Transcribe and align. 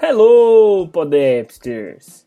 Hello, 0.00 0.88
Podepsters! 0.88 2.26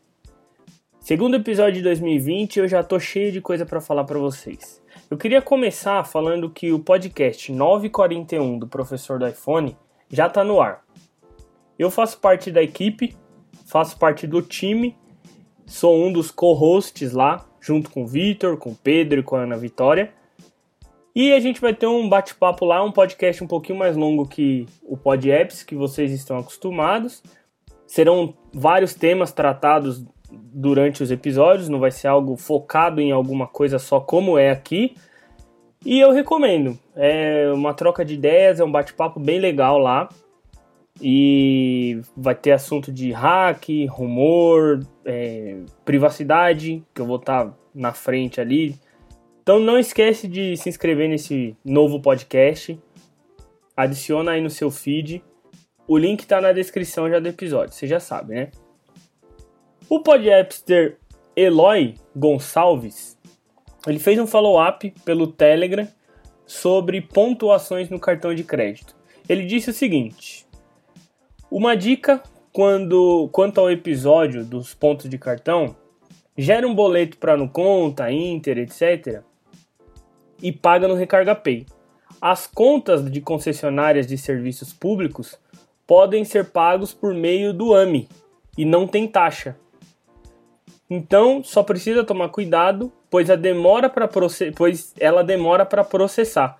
Segundo 1.00 1.36
episódio 1.36 1.74
de 1.74 1.82
2020, 1.82 2.60
eu 2.60 2.68
já 2.68 2.82
tô 2.82 2.98
cheio 2.98 3.30
de 3.30 3.40
coisa 3.40 3.66
para 3.66 3.80
falar 3.80 4.04
para 4.04 4.18
vocês. 4.18 4.82
Eu 5.10 5.18
queria 5.18 5.42
começar 5.42 6.02
falando 6.04 6.50
que 6.50 6.72
o 6.72 6.78
podcast 6.78 7.52
941 7.52 8.58
do 8.58 8.66
professor 8.66 9.18
do 9.18 9.28
iPhone 9.28 9.76
já 10.10 10.28
tá 10.28 10.42
no 10.42 10.60
ar. 10.60 10.82
Eu 11.78 11.90
faço 11.90 12.18
parte 12.18 12.50
da 12.50 12.62
equipe, 12.62 13.14
faço 13.66 13.98
parte 13.98 14.26
do 14.26 14.40
time, 14.40 14.96
sou 15.66 15.96
um 15.96 16.10
dos 16.12 16.30
co-hosts 16.30 17.12
lá, 17.12 17.46
junto 17.66 17.90
com 17.90 18.04
o 18.04 18.06
Vitor, 18.06 18.56
com 18.56 18.70
o 18.70 18.76
Pedro 18.76 19.20
e 19.20 19.22
com 19.22 19.36
a 19.36 19.40
Ana 19.40 19.56
Vitória. 19.56 20.12
E 21.14 21.32
a 21.32 21.40
gente 21.40 21.60
vai 21.60 21.74
ter 21.74 21.86
um 21.86 22.08
bate-papo 22.08 22.64
lá, 22.64 22.84
um 22.84 22.92
podcast 22.92 23.42
um 23.42 23.46
pouquinho 23.46 23.78
mais 23.78 23.96
longo 23.96 24.28
que 24.28 24.66
o 24.82 24.96
Pod 24.96 25.30
Apps, 25.30 25.62
que 25.62 25.74
vocês 25.74 26.12
estão 26.12 26.38
acostumados 26.38 27.22
Serão 27.86 28.34
vários 28.52 28.94
temas 28.94 29.32
tratados 29.32 30.04
durante 30.30 31.02
os 31.02 31.10
episódios, 31.10 31.68
não 31.68 31.78
vai 31.78 31.92
ser 31.92 32.08
algo 32.08 32.36
focado 32.36 33.00
em 33.00 33.12
alguma 33.12 33.46
coisa 33.46 33.78
só 33.78 34.00
como 34.00 34.36
é 34.36 34.50
aqui. 34.50 34.96
E 35.84 36.00
eu 36.00 36.10
recomendo. 36.10 36.76
É 36.96 37.50
uma 37.54 37.72
troca 37.72 38.04
de 38.04 38.14
ideias, 38.14 38.58
é 38.58 38.64
um 38.64 38.72
bate-papo 38.72 39.20
bem 39.20 39.38
legal 39.38 39.78
lá. 39.78 40.08
E 41.00 42.00
vai 42.16 42.34
ter 42.34 42.52
assunto 42.52 42.90
de 42.90 43.12
hack, 43.12 43.68
rumor, 43.88 44.80
é, 45.06 45.60
privacidade, 45.84 46.84
que 46.94 47.00
eu 47.00 47.06
vou 47.06 47.16
estar 47.16 47.46
tá 47.46 47.54
na 47.74 47.92
frente 47.92 48.40
ali. 48.40 48.74
Então 49.42 49.58
não 49.58 49.78
esquece 49.78 50.28
de 50.28 50.56
se 50.56 50.68
inscrever 50.68 51.08
nesse 51.08 51.56
novo 51.64 52.00
podcast. 52.00 52.78
Adiciona 53.76 54.32
aí 54.32 54.40
no 54.40 54.50
seu 54.50 54.70
feed 54.70 55.22
o 55.88 55.96
link 55.96 56.20
está 56.20 56.40
na 56.40 56.52
descrição 56.52 57.08
já 57.08 57.20
do 57.20 57.28
episódio, 57.28 57.72
você 57.72 57.86
já 57.86 58.00
sabe, 58.00 58.34
né? 58.34 58.50
O 59.88 60.00
podcaster 60.00 60.98
Eloy 61.36 61.94
Gonçalves, 62.14 63.16
ele 63.86 64.00
fez 64.00 64.18
um 64.18 64.26
follow-up 64.26 64.92
pelo 65.04 65.28
Telegram 65.28 65.86
sobre 66.44 67.00
pontuações 67.00 67.88
no 67.88 68.00
cartão 68.00 68.34
de 68.34 68.42
crédito. 68.42 68.96
Ele 69.28 69.44
disse 69.44 69.70
o 69.70 69.72
seguinte: 69.72 70.44
Uma 71.48 71.76
dica 71.76 72.20
quando 72.56 73.28
quanto 73.32 73.60
ao 73.60 73.70
episódio 73.70 74.42
dos 74.42 74.72
pontos 74.72 75.10
de 75.10 75.18
cartão, 75.18 75.76
gera 76.38 76.66
um 76.66 76.74
boleto 76.74 77.18
para 77.18 77.36
no 77.36 77.50
conta, 77.50 78.10
Inter, 78.10 78.56
etc. 78.56 79.20
e 80.42 80.50
paga 80.50 80.88
no 80.88 80.94
Recarga 80.94 81.34
Pay. 81.34 81.66
As 82.18 82.46
contas 82.46 83.10
de 83.10 83.20
concessionárias 83.20 84.06
de 84.06 84.16
serviços 84.16 84.72
públicos 84.72 85.38
podem 85.86 86.24
ser 86.24 86.46
pagos 86.46 86.94
por 86.94 87.12
meio 87.12 87.52
do 87.52 87.74
AMI 87.74 88.08
e 88.56 88.64
não 88.64 88.88
tem 88.88 89.06
taxa. 89.06 89.54
Então, 90.88 91.44
só 91.44 91.62
precisa 91.62 92.04
tomar 92.04 92.30
cuidado, 92.30 92.90
pois 93.10 93.28
a 93.28 93.36
demora 93.36 93.90
para 93.90 94.08
pois 94.56 94.94
ela 94.98 95.22
demora 95.22 95.66
para 95.66 95.84
processar. 95.84 96.56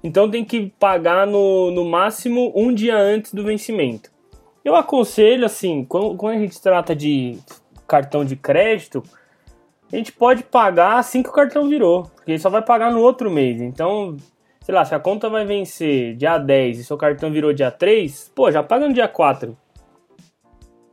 Então 0.00 0.30
tem 0.30 0.44
que 0.44 0.72
pagar 0.78 1.26
no, 1.26 1.72
no 1.72 1.84
máximo 1.84 2.52
um 2.54 2.72
dia 2.72 2.96
antes 2.96 3.34
do 3.34 3.42
vencimento. 3.42 4.09
Eu 4.64 4.76
aconselho 4.76 5.46
assim, 5.46 5.84
quando, 5.84 6.16
quando 6.16 6.36
a 6.36 6.38
gente 6.40 6.60
trata 6.60 6.94
de 6.94 7.38
cartão 7.86 8.24
de 8.24 8.36
crédito, 8.36 9.02
a 9.92 9.96
gente 9.96 10.12
pode 10.12 10.42
pagar 10.44 10.98
assim 10.98 11.22
que 11.22 11.28
o 11.28 11.32
cartão 11.32 11.68
virou, 11.68 12.04
porque 12.14 12.38
só 12.38 12.48
vai 12.48 12.62
pagar 12.62 12.92
no 12.92 13.00
outro 13.00 13.30
mês. 13.30 13.60
Então, 13.60 14.16
sei 14.60 14.74
lá, 14.74 14.84
se 14.84 14.94
a 14.94 15.00
conta 15.00 15.28
vai 15.28 15.44
vencer 15.44 16.14
dia 16.14 16.38
10 16.38 16.78
e 16.78 16.84
seu 16.84 16.96
cartão 16.96 17.30
virou 17.30 17.52
dia 17.52 17.70
3, 17.70 18.30
pô, 18.34 18.50
já 18.50 18.62
paga 18.62 18.86
no 18.86 18.94
dia 18.94 19.08
4. 19.08 19.56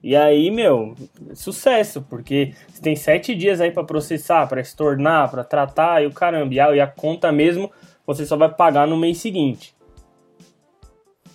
E 0.01 0.15
aí, 0.15 0.49
meu, 0.49 0.95
sucesso, 1.33 2.01
porque 2.01 2.53
você 2.69 2.81
tem 2.81 2.95
sete 2.95 3.35
dias 3.35 3.59
aí 3.59 3.71
para 3.71 3.83
processar, 3.83 4.47
para 4.47 4.61
estornar, 4.61 5.29
para 5.29 5.43
tratar 5.43 6.01
e 6.01 6.07
o 6.07 6.13
caramba, 6.13 6.53
e 6.53 6.79
a 6.79 6.87
conta 6.87 7.31
mesmo 7.31 7.69
você 8.05 8.25
só 8.25 8.37
vai 8.37 8.49
pagar 8.49 8.87
no 8.87 8.95
mês 8.95 9.17
seguinte. 9.17 9.75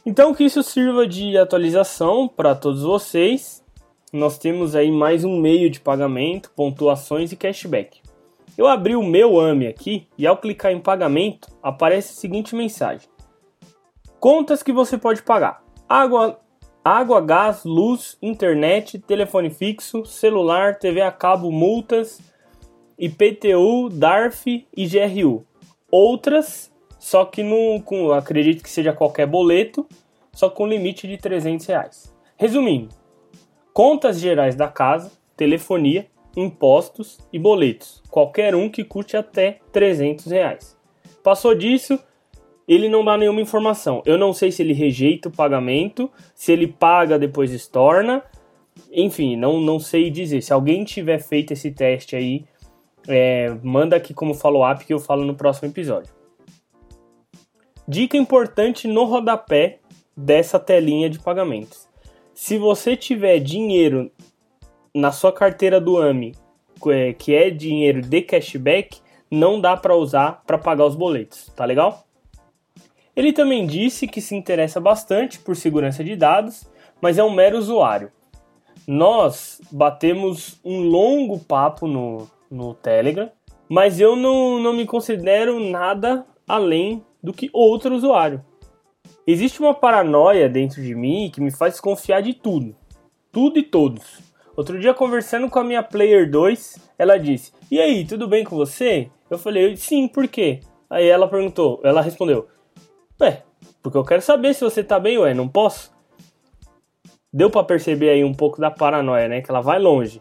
Então 0.05 0.35
que 0.35 0.43
isso 0.43 0.65
sirva 0.65 1.07
de 1.07 1.39
atualização 1.39 2.27
para 2.27 2.57
todos 2.57 2.83
vocês. 2.83 3.63
Nós 4.13 4.37
temos 4.37 4.75
aí 4.75 4.91
mais 4.91 5.25
um 5.25 5.41
meio 5.41 5.71
de 5.71 5.79
pagamento, 5.79 6.51
pontuações 6.57 7.31
e 7.31 7.37
cashback. 7.37 8.01
Eu 8.59 8.67
abri 8.67 8.97
o 8.97 9.03
meu 9.03 9.39
AMI 9.39 9.69
aqui 9.69 10.09
e 10.19 10.27
ao 10.27 10.37
clicar 10.37 10.73
em 10.73 10.81
pagamento 10.81 11.49
aparece 11.63 12.13
a 12.13 12.17
seguinte 12.17 12.57
mensagem: 12.57 13.09
Contas 14.19 14.61
que 14.61 14.73
você 14.73 14.99
pode 14.99 15.23
pagar: 15.23 15.63
água, 15.89 16.41
água, 16.85 17.21
gás, 17.21 17.63
luz, 17.65 18.19
internet, 18.21 18.99
telefone 18.99 19.51
fixo, 19.51 20.05
celular, 20.05 20.81
TV 20.81 21.01
a 21.01 21.13
cabo, 21.13 21.53
multas, 21.53 22.21
IPTU, 22.99 23.89
DARF 23.89 24.67
e 24.77 24.87
GRU. 24.89 25.47
Outras, 25.89 26.72
só 27.03 27.25
que 27.25 27.43
não, 27.43 27.81
com, 27.81 28.13
acredito 28.13 28.63
que 28.63 28.71
seja 28.71 28.93
qualquer 28.93 29.27
boleto, 29.27 29.85
só 30.33 30.49
com 30.49 30.69
limite 30.69 31.09
de 31.09 31.19
300 31.19 31.67
reais. 31.67 32.15
Resumindo, 32.37 32.91
contas 33.73 34.21
gerais 34.21 34.55
da 34.55 34.69
casa, 34.69 35.11
telefonia, 35.37 36.07
impostos 36.37 37.19
e 37.33 37.41
boletos, 37.41 38.01
qualquer 38.09 38.55
um 38.55 38.69
que 38.69 38.85
custe 38.85 39.17
até 39.17 39.59
300 39.73 40.27
reais. 40.27 40.79
Passou 41.25 41.57
disso, 41.57 41.99
ele 42.69 42.89
não 42.89 43.05
dá 43.05 43.17
nenhuma 43.17 43.41
informação. 43.41 44.01
Eu 44.07 44.17
não 44.17 44.33
sei 44.33 44.53
se 44.53 44.63
ele 44.63 44.73
rejeita 44.73 45.29
o 45.29 45.33
pagamento, 45.33 46.09
se 46.37 46.53
ele 46.53 46.69
paga 46.69 47.19
depois 47.19 47.51
estorna, 47.51 48.23
enfim, 48.93 49.35
não, 49.35 49.61
não 49.61 49.81
sei 49.81 50.09
dizer. 50.09 50.41
Se 50.41 50.53
alguém 50.53 50.85
tiver 50.85 51.19
feito 51.19 51.53
esse 51.53 51.73
teste 51.73 52.15
aí, 52.15 52.45
é, 53.09 53.53
manda 53.61 53.97
aqui 53.97 54.15
como 54.15 54.35
follow-up 54.35 54.85
que 54.85 54.95
eu 54.95 55.01
falo 55.01 55.25
no 55.25 55.35
próximo 55.35 55.69
episódio. 55.69 56.22
Dica 57.87 58.17
importante 58.17 58.87
no 58.87 59.05
rodapé 59.05 59.81
dessa 60.17 60.59
telinha 60.59 61.11
de 61.11 61.19
pagamentos. 61.19 61.89
Se 62.33 62.57
você 62.57 62.97
tiver 62.97 63.39
dinheiro 63.41 64.11
na 64.95 65.11
sua 65.11 65.33
carteira 65.33 65.81
do 65.81 65.99
AMI, 65.99 66.35
é, 66.87 67.13
que 67.13 67.35
é 67.35 67.51
dinheiro 67.51 68.01
de 68.01 68.23
cashback, 68.23 69.01
não 69.31 69.61
dá 69.61 69.77
para 69.77 69.97
usar 69.97 70.43
para 70.47 70.59
pagar 70.59 70.85
os 70.85 70.95
boletos, 70.95 71.47
tá 71.57 71.65
legal? 71.65 72.05
Ele 73.15 73.33
também 73.33 73.67
disse 73.67 74.07
que 74.07 74.21
se 74.21 74.35
interessa 74.35 74.81
bastante 74.81 75.39
por 75.39 75.57
segurança 75.57 76.03
de 76.05 76.17
dados, 76.17 76.65
mas 77.01 77.19
é 77.19 77.25
um 77.25 77.33
mero 77.33 77.59
usuário. 77.59 78.11
Nós 78.87 79.61
batemos 79.71 80.61
um 80.65 80.81
longo 80.83 81.39
papo 81.39 81.87
no, 81.87 82.29
no 82.51 82.75
Telegram, 82.75 83.31
mas 83.69 84.01
eu 84.01 84.17
não, 84.17 84.59
não 84.59 84.73
me 84.73 84.87
considero 84.87 85.61
nada 85.61 86.27
além 86.47 87.05
do 87.23 87.33
que 87.33 87.51
outro 87.53 87.95
usuário. 87.95 88.45
Existe 89.27 89.61
uma 89.61 89.73
paranoia 89.73 90.49
dentro 90.49 90.83
de 90.83 90.95
mim 90.95 91.31
que 91.33 91.41
me 91.41 91.51
faz 91.51 91.75
desconfiar 91.75 92.21
de 92.23 92.35
tudo, 92.35 92.75
tudo 93.31 93.59
e 93.59 93.63
todos. 93.63 94.21
Outro 94.57 94.79
dia, 94.79 94.93
conversando 94.93 95.49
com 95.49 95.59
a 95.59 95.65
minha 95.65 95.83
Player 95.83 96.31
2, 96.31 96.79
ela 96.99 97.19
disse: 97.19 97.53
E 97.71 97.81
aí, 97.81 98.05
tudo 98.05 98.29
bem 98.29 98.45
com 98.45 98.57
você? 98.57 99.11
Eu 99.31 99.39
falei: 99.39 99.77
Sim, 99.77 100.09
por 100.09 100.29
quê? 100.29 100.61
Aí 100.91 101.09
ela 101.09 101.27
perguntou, 101.27 101.81
ela 101.83 102.03
respondeu: 102.03 102.49
Ué, 103.21 103.45
porque 103.83 103.97
eu 103.97 104.05
quero 104.05 104.21
saber 104.21 104.55
se 104.55 104.63
você 104.63 104.85
tá 104.85 105.01
bem, 105.01 105.17
ué, 105.19 105.33
não 105.33 105.49
posso? 105.49 105.91
Deu 107.33 107.49
para 107.49 107.65
perceber 107.65 108.11
aí 108.11 108.23
um 108.23 108.35
pouco 108.35 108.61
da 108.61 108.71
paranoia, 108.71 109.27
né? 109.27 109.41
Que 109.41 109.51
ela 109.51 109.63
vai 109.63 109.79
longe. 109.79 110.21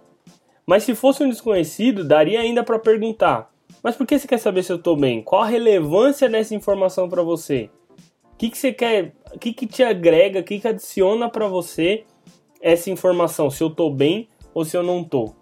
Mas 0.66 0.84
se 0.84 0.96
fosse 0.96 1.24
um 1.24 1.30
desconhecido, 1.30 2.06
daria 2.06 2.40
ainda 2.40 2.64
para 2.64 2.80
perguntar: 2.80 3.51
Mas 3.84 3.96
por 3.96 4.06
que 4.06 4.18
você 4.18 4.28
quer 4.28 4.38
saber 4.38 4.64
se 4.64 4.72
eu 4.72 4.80
tô 4.80 4.96
bem? 4.96 5.22
Qual 5.22 5.42
a 5.42 5.48
relevância 5.48 6.30
dessa 6.30 6.56
informação 6.56 7.10
para 7.10 7.24
você? 7.24 7.70
O 8.34 8.38
que, 8.38 8.50
que 8.50 8.58
você 8.58 8.74
quer? 8.74 9.14
O 9.34 9.40
que, 9.40 9.54
que 9.54 9.68
te 9.68 9.84
agrega? 9.84 10.40
O 10.40 10.44
que, 10.44 10.60
que 10.60 10.68
adiciona 10.68 11.30
para 11.30 11.48
você 11.48 12.06
essa 12.62 12.90
informação, 12.90 13.50
se 13.50 13.64
eu 13.64 13.70
tô 13.70 13.90
bem 13.90 14.30
ou 14.54 14.64
se 14.64 14.78
eu 14.78 14.84
não 14.84 15.04
tô. 15.04 15.34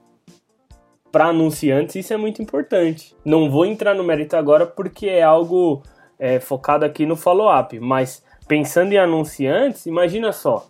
Para 1.11 1.25
anunciantes, 1.25 1.95
isso 1.95 2.13
é 2.13 2.17
muito 2.17 2.41
importante. 2.41 3.15
Não 3.25 3.49
vou 3.49 3.65
entrar 3.65 3.93
no 3.95 4.03
mérito 4.03 4.35
agora 4.35 4.65
porque 4.65 5.07
é 5.07 5.23
algo 5.23 5.83
é, 6.17 6.39
focado 6.39 6.85
aqui 6.85 7.05
no 7.05 7.15
follow-up, 7.15 7.79
mas 7.79 8.23
pensando 8.47 8.93
em 8.93 8.97
anunciantes, 8.97 9.85
imagina 9.85 10.31
só: 10.31 10.67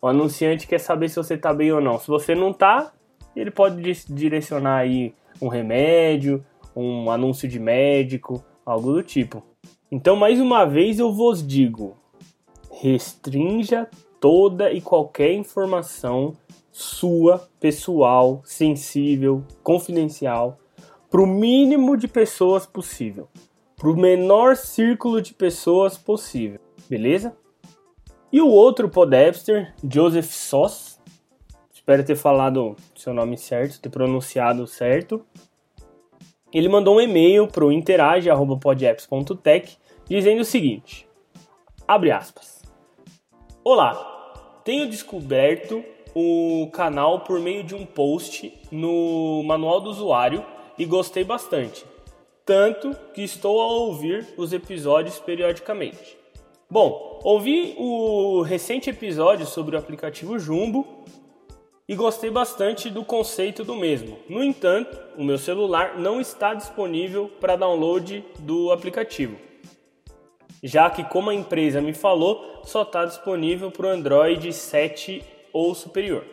o 0.00 0.06
anunciante 0.06 0.66
quer 0.66 0.78
saber 0.78 1.08
se 1.08 1.16
você 1.16 1.36
tá 1.36 1.52
bem 1.52 1.72
ou 1.72 1.80
não. 1.80 1.98
Se 1.98 2.06
você 2.06 2.34
não 2.34 2.52
tá, 2.52 2.92
ele 3.34 3.50
pode 3.50 3.80
direcionar 4.08 4.76
aí 4.78 5.14
um 5.40 5.48
remédio, 5.48 6.44
um 6.78 7.10
anúncio 7.10 7.48
de 7.48 7.58
médico, 7.58 8.44
algo 8.64 8.92
do 8.92 9.02
tipo. 9.02 9.42
Então, 9.90 10.14
mais 10.14 10.40
uma 10.40 10.64
vez, 10.64 10.98
eu 10.98 11.12
vos 11.12 11.46
digo: 11.46 11.96
restrinja 12.70 13.88
toda 14.20 14.72
e 14.72 14.80
qualquer 14.80 15.32
informação 15.32 16.34
sua, 16.70 17.48
pessoal, 17.58 18.40
sensível, 18.44 19.42
confidencial, 19.62 20.58
para 21.10 21.20
o 21.20 21.26
mínimo 21.26 21.96
de 21.96 22.06
pessoas 22.06 22.66
possível, 22.66 23.28
para 23.76 23.88
o 23.88 23.96
menor 23.96 24.56
círculo 24.56 25.20
de 25.20 25.34
pessoas 25.34 25.98
possível, 25.98 26.60
beleza? 26.88 27.36
E 28.30 28.40
o 28.40 28.48
outro 28.48 28.88
podapster, 28.88 29.74
Joseph 29.82 30.30
Soss, 30.30 31.00
espero 31.72 32.04
ter 32.04 32.16
falado 32.16 32.76
seu 32.94 33.14
nome 33.14 33.38
certo, 33.38 33.80
ter 33.80 33.88
pronunciado 33.88 34.66
certo. 34.66 35.24
Ele 36.52 36.68
mandou 36.68 36.96
um 36.96 37.00
e-mail 37.00 37.46
para 37.46 37.64
o 37.64 37.72
interage@podapps.tech 37.72 39.76
dizendo 40.08 40.40
o 40.40 40.44
seguinte: 40.44 41.06
abre 41.86 42.10
aspas. 42.10 42.62
Olá, 43.62 44.60
tenho 44.64 44.88
descoberto 44.88 45.84
o 46.14 46.68
canal 46.72 47.20
por 47.20 47.38
meio 47.38 47.62
de 47.62 47.74
um 47.74 47.84
post 47.84 48.52
no 48.72 49.42
manual 49.44 49.80
do 49.80 49.90
usuário 49.90 50.44
e 50.78 50.86
gostei 50.86 51.22
bastante, 51.22 51.84
tanto 52.46 52.96
que 53.12 53.22
estou 53.22 53.60
a 53.60 53.66
ouvir 53.66 54.26
os 54.38 54.54
episódios 54.54 55.18
periodicamente. 55.18 56.16
Bom, 56.70 57.20
ouvi 57.24 57.74
o 57.78 58.42
recente 58.42 58.88
episódio 58.88 59.46
sobre 59.46 59.76
o 59.76 59.78
aplicativo 59.78 60.38
Jumbo 60.38 61.04
e 61.88 61.94
gostei 61.96 62.30
bastante 62.30 62.90
do 62.90 63.02
conceito 63.02 63.64
do 63.64 63.74
mesmo. 63.74 64.18
No 64.28 64.44
entanto, 64.44 64.98
o 65.16 65.24
meu 65.24 65.38
celular 65.38 65.98
não 65.98 66.20
está 66.20 66.52
disponível 66.52 67.30
para 67.40 67.56
download 67.56 68.22
do 68.40 68.70
aplicativo, 68.70 69.38
já 70.62 70.90
que, 70.90 71.02
como 71.02 71.30
a 71.30 71.34
empresa 71.34 71.80
me 71.80 71.94
falou, 71.94 72.60
só 72.62 72.82
está 72.82 73.06
disponível 73.06 73.70
para 73.70 73.86
o 73.86 73.90
Android 73.90 74.52
7 74.52 75.24
ou 75.50 75.74
superior. 75.74 76.24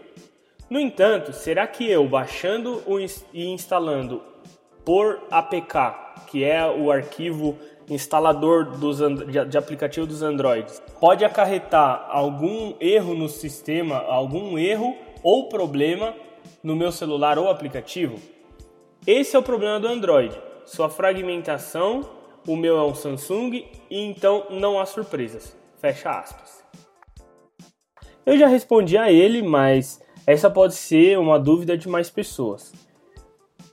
No 0.70 0.80
entanto, 0.80 1.32
será 1.32 1.66
que 1.66 1.90
eu 1.90 2.06
baixando 2.06 2.84
e 3.32 3.46
instalando 3.46 4.22
por 4.84 5.22
APK, 5.32 6.28
que 6.28 6.44
é 6.44 6.66
o 6.68 6.92
arquivo 6.92 7.58
instalador 7.88 8.66
dos, 8.78 8.98
de 9.50 9.58
aplicativo 9.58 10.08
dos 10.08 10.24
Androids, 10.24 10.82
pode 11.00 11.24
acarretar 11.24 12.08
algum 12.10 12.74
erro 12.80 13.14
no 13.14 13.30
sistema, 13.30 13.98
algum 13.98 14.58
erro 14.58 14.98
ou 15.26 15.50
problema 15.50 16.14
no 16.62 16.76
meu 16.76 16.92
celular 16.92 17.40
ou 17.40 17.50
aplicativo? 17.50 18.20
Esse 19.08 19.36
é 19.36 19.40
o 19.40 19.42
problema 19.42 19.80
do 19.80 19.88
Android, 19.88 20.40
sua 20.68 20.88
fragmentação. 20.88 22.02
O 22.48 22.56
meu 22.56 22.78
é 22.78 22.84
um 22.84 22.94
Samsung 22.94 23.66
e 23.90 24.00
então 24.00 24.46
não 24.52 24.80
há 24.80 24.86
surpresas. 24.86 25.58
Fecha 25.80 26.12
aspas. 26.12 26.64
Eu 28.24 28.38
já 28.38 28.46
respondi 28.46 29.00
a 29.00 29.12
ele, 29.12 29.42
mas 29.42 30.00
essa 30.28 30.48
pode 30.48 30.76
ser 30.76 31.18
uma 31.18 31.40
dúvida 31.40 31.76
de 31.76 31.90
mais 31.90 32.08
pessoas. 32.08 32.72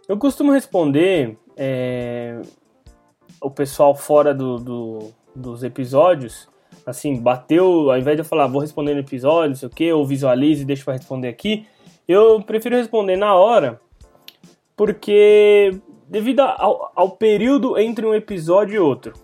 Eu 0.09 0.17
costumo 0.17 0.53
responder 0.53 1.37
é, 1.55 2.41
o 3.43 3.51
pessoal 3.51 3.95
fora 3.95 4.33
do, 4.33 4.57
do, 4.57 4.99
dos 5.37 5.63
episódios, 5.63 6.49
assim, 6.87 7.21
bateu, 7.21 7.91
ao 7.91 7.99
invés 7.99 8.17
de 8.17 8.23
eu 8.23 8.25
falar, 8.25 8.47
vou 8.47 8.61
responder 8.61 8.95
no 8.95 9.01
episódio, 9.01 9.51
não 9.51 9.57
sei 9.57 9.69
o 9.69 9.71
que, 9.71 9.93
ou 9.93 10.07
visualize 10.07 10.63
e 10.63 10.65
deixa 10.65 10.85
para 10.85 10.95
responder 10.95 11.29
aqui, 11.29 11.67
eu 12.07 12.43
prefiro 12.43 12.77
responder 12.77 13.17
na 13.17 13.35
hora, 13.35 13.81
porque 14.77 15.81
devido 16.09 16.41
ao, 16.41 16.93
ao 16.95 17.11
período 17.13 17.79
entre 17.79 18.05
um 18.05 18.15
episódio 18.15 18.75
e 18.75 18.79
outro. 18.79 19.15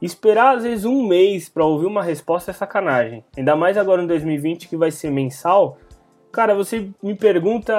Esperar 0.00 0.56
às 0.56 0.64
vezes 0.64 0.84
um 0.84 1.06
mês 1.06 1.48
para 1.48 1.64
ouvir 1.64 1.86
uma 1.86 2.02
resposta 2.02 2.50
é 2.50 2.54
sacanagem. 2.54 3.24
Ainda 3.36 3.54
mais 3.54 3.78
agora 3.78 4.02
em 4.02 4.06
2020 4.08 4.68
que 4.68 4.76
vai 4.76 4.90
ser 4.90 5.12
mensal. 5.12 5.78
Cara, 6.32 6.56
você 6.56 6.90
me 7.00 7.14
pergunta 7.14 7.72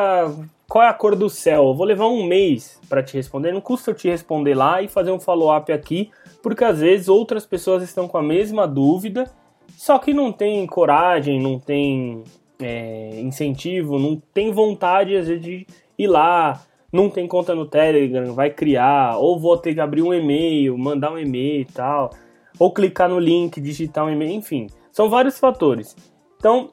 qual 0.69 0.85
é 0.85 0.87
a 0.87 0.93
cor 0.93 1.17
do 1.17 1.29
céu. 1.29 1.67
Eu 1.67 1.75
vou 1.75 1.85
levar 1.85 2.07
um 2.07 2.25
mês 2.25 2.79
para 2.87 3.03
te 3.03 3.17
responder. 3.17 3.51
Não 3.51 3.59
custa 3.59 3.91
eu 3.91 3.95
te 3.95 4.07
responder 4.07 4.55
lá 4.55 4.81
e 4.81 4.87
fazer 4.87 5.11
um 5.11 5.19
follow-up 5.19 5.69
aqui, 5.73 6.11
porque 6.43 6.63
às 6.63 6.81
vezes 6.81 7.09
outras 7.09 7.43
pessoas 7.43 7.81
estão 7.81 8.07
com 8.07 8.19
a 8.19 8.23
mesma 8.23 8.67
dúvida, 8.67 9.31
só 9.75 9.97
que 9.97 10.13
não 10.13 10.31
tem 10.31 10.67
coragem, 10.67 11.41
não 11.41 11.57
tem 11.57 12.23
é, 12.61 13.19
incentivo, 13.19 13.97
não 13.97 14.21
tem 14.31 14.51
vontade 14.51 15.17
às 15.17 15.27
vezes 15.27 15.43
de 15.43 15.67
ir 15.97 16.07
lá 16.07 16.63
não 16.93 17.09
tem 17.09 17.27
conta 17.27 17.55
no 17.55 17.65
Telegram, 17.65 18.35
vai 18.35 18.51
criar, 18.51 19.17
ou 19.17 19.39
vou 19.39 19.57
ter 19.57 19.73
que 19.73 19.79
abrir 19.79 20.03
um 20.03 20.13
e-mail, 20.13 20.77
mandar 20.77 21.11
um 21.11 21.17
e-mail 21.17 21.61
e 21.61 21.65
tal, 21.65 22.11
ou 22.59 22.71
clicar 22.71 23.09
no 23.09 23.17
link, 23.17 23.59
digitar 23.59 24.05
um 24.05 24.11
e-mail, 24.11 24.31
enfim, 24.31 24.67
são 24.91 25.09
vários 25.09 25.39
fatores. 25.39 25.95
Então, 26.37 26.69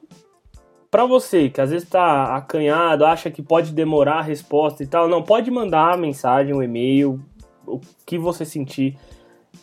para 0.91 1.07
você 1.07 1.49
que 1.49 1.59
às 1.59 1.71
vezes 1.71 1.87
está 1.87 2.35
acanhado, 2.35 3.03
acha 3.03 3.31
que 3.31 3.41
pode 3.41 3.73
demorar 3.73 4.19
a 4.19 4.21
resposta 4.21 4.83
e 4.83 4.87
tal, 4.87 5.07
não, 5.07 5.23
pode 5.23 5.49
mandar 5.49 5.97
mensagem, 5.97 6.53
um 6.53 6.61
e-mail, 6.61 7.19
o 7.65 7.79
que 8.05 8.19
você 8.19 8.45
sentir 8.45 8.95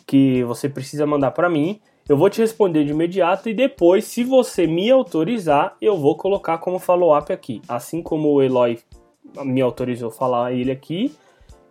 que 0.09 0.43
você 0.43 0.67
precisa 0.67 1.05
mandar 1.05 1.29
para 1.29 1.47
mim. 1.47 1.79
Eu 2.07 2.17
vou 2.17 2.31
te 2.31 2.41
responder 2.41 2.83
de 2.83 2.89
imediato 2.89 3.47
e 3.47 3.53
depois, 3.53 4.05
se 4.05 4.23
você 4.23 4.65
me 4.65 4.89
autorizar, 4.89 5.77
eu 5.79 5.95
vou 5.95 6.17
colocar 6.17 6.57
como 6.57 6.79
follow-up 6.79 7.31
aqui. 7.31 7.61
Assim 7.67 8.01
como 8.01 8.33
o 8.33 8.41
Eloy 8.41 8.79
me 9.43 9.61
autorizou 9.61 10.09
falar 10.09 10.51
ele 10.51 10.71
aqui 10.71 11.15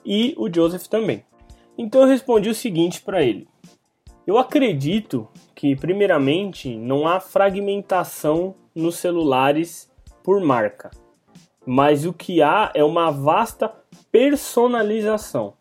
e 0.05 0.37
o 0.38 0.49
Joseph 0.49 0.87
também. 0.87 1.25
Então 1.76 2.02
eu 2.02 2.06
respondi 2.06 2.49
o 2.49 2.55
seguinte 2.55 3.00
para 3.00 3.25
ele: 3.25 3.49
Eu 4.25 4.38
acredito 4.38 5.26
que, 5.52 5.75
primeiramente, 5.75 6.76
não 6.76 7.08
há 7.08 7.19
fragmentação 7.19 8.55
nos 8.73 8.99
celulares 8.99 9.90
por 10.23 10.40
marca, 10.40 10.93
mas 11.67 12.06
o 12.06 12.12
que 12.12 12.40
há 12.40 12.70
é 12.73 12.85
uma 12.85 13.11
vasta 13.11 13.75
personalização. 14.12 15.55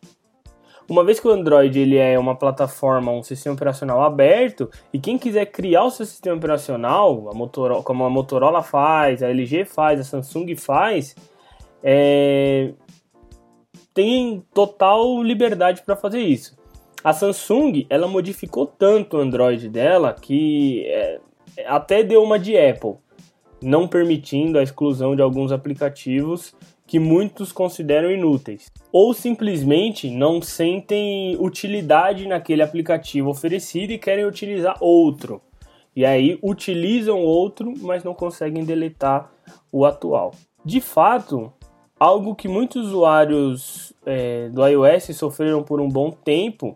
Uma 0.90 1.04
vez 1.04 1.20
que 1.20 1.28
o 1.28 1.32
Android 1.32 1.78
ele 1.78 1.98
é 1.98 2.18
uma 2.18 2.36
plataforma, 2.36 3.12
um 3.12 3.22
sistema 3.22 3.56
operacional 3.56 4.02
aberto, 4.02 4.70
e 4.94 5.00
quem 5.00 5.18
quiser 5.18 5.48
criar 5.48 5.84
o 5.84 5.92
seu 5.92 6.06
sistema 6.06 6.38
operacional, 6.38 7.30
a 7.30 7.34
Motorola, 7.34 7.84
como 7.84 8.06
a 8.06 8.10
Motorola 8.10 8.64
faz, 8.64 9.22
a 9.22 9.30
LG 9.30 9.66
faz, 9.66 10.00
a 10.00 10.04
Samsung 10.04 10.56
faz, 10.56 11.14
é, 11.84 12.74
tem 13.94 14.42
total 14.54 15.22
liberdade 15.22 15.82
para 15.82 15.98
fazer 15.98 16.22
isso. 16.22 16.58
A 17.04 17.12
Samsung 17.12 17.86
ela 17.90 18.08
modificou 18.08 18.66
tanto 18.66 19.18
o 19.18 19.20
Android 19.20 19.68
dela 19.68 20.14
que 20.14 20.86
é, 20.88 21.20
até 21.66 22.02
deu 22.02 22.24
uma 22.24 22.40
de 22.40 22.58
Apple, 22.58 22.96
não 23.62 23.88
permitindo 23.88 24.58
a 24.58 24.64
exclusão 24.64 25.16
de 25.16 25.22
alguns 25.22 25.52
aplicativos 25.52 26.56
que 26.88 27.00
muitos 27.00 27.52
consideram 27.52 28.10
inúteis, 28.10 28.72
ou 28.94 29.14
simplesmente 29.14 30.10
não 30.10 30.42
sentem 30.42 31.36
utilidade 31.38 32.26
naquele 32.26 32.64
aplicativo 32.64 33.30
oferecido 33.30 33.92
e 33.92 33.98
querem 33.98 34.26
utilizar 34.26 34.78
outro. 34.80 35.42
E 35.94 36.06
aí 36.06 36.40
utilizam 36.42 37.20
outro, 37.20 37.74
mas 37.82 38.04
não 38.04 38.14
conseguem 38.14 38.64
deletar 38.64 39.30
o 39.70 39.86
atual. 39.86 40.34
De 40.64 40.80
fato, 40.80 41.52
algo 42.00 42.36
que 42.36 42.48
muitos 42.48 42.88
usuários 42.88 43.94
é, 44.06 44.48
do 44.50 44.66
iOS 44.66 45.16
sofreram 45.16 45.64
por 45.64 45.82
um 45.82 45.90
bom 45.90 46.12
tempo 46.12 46.74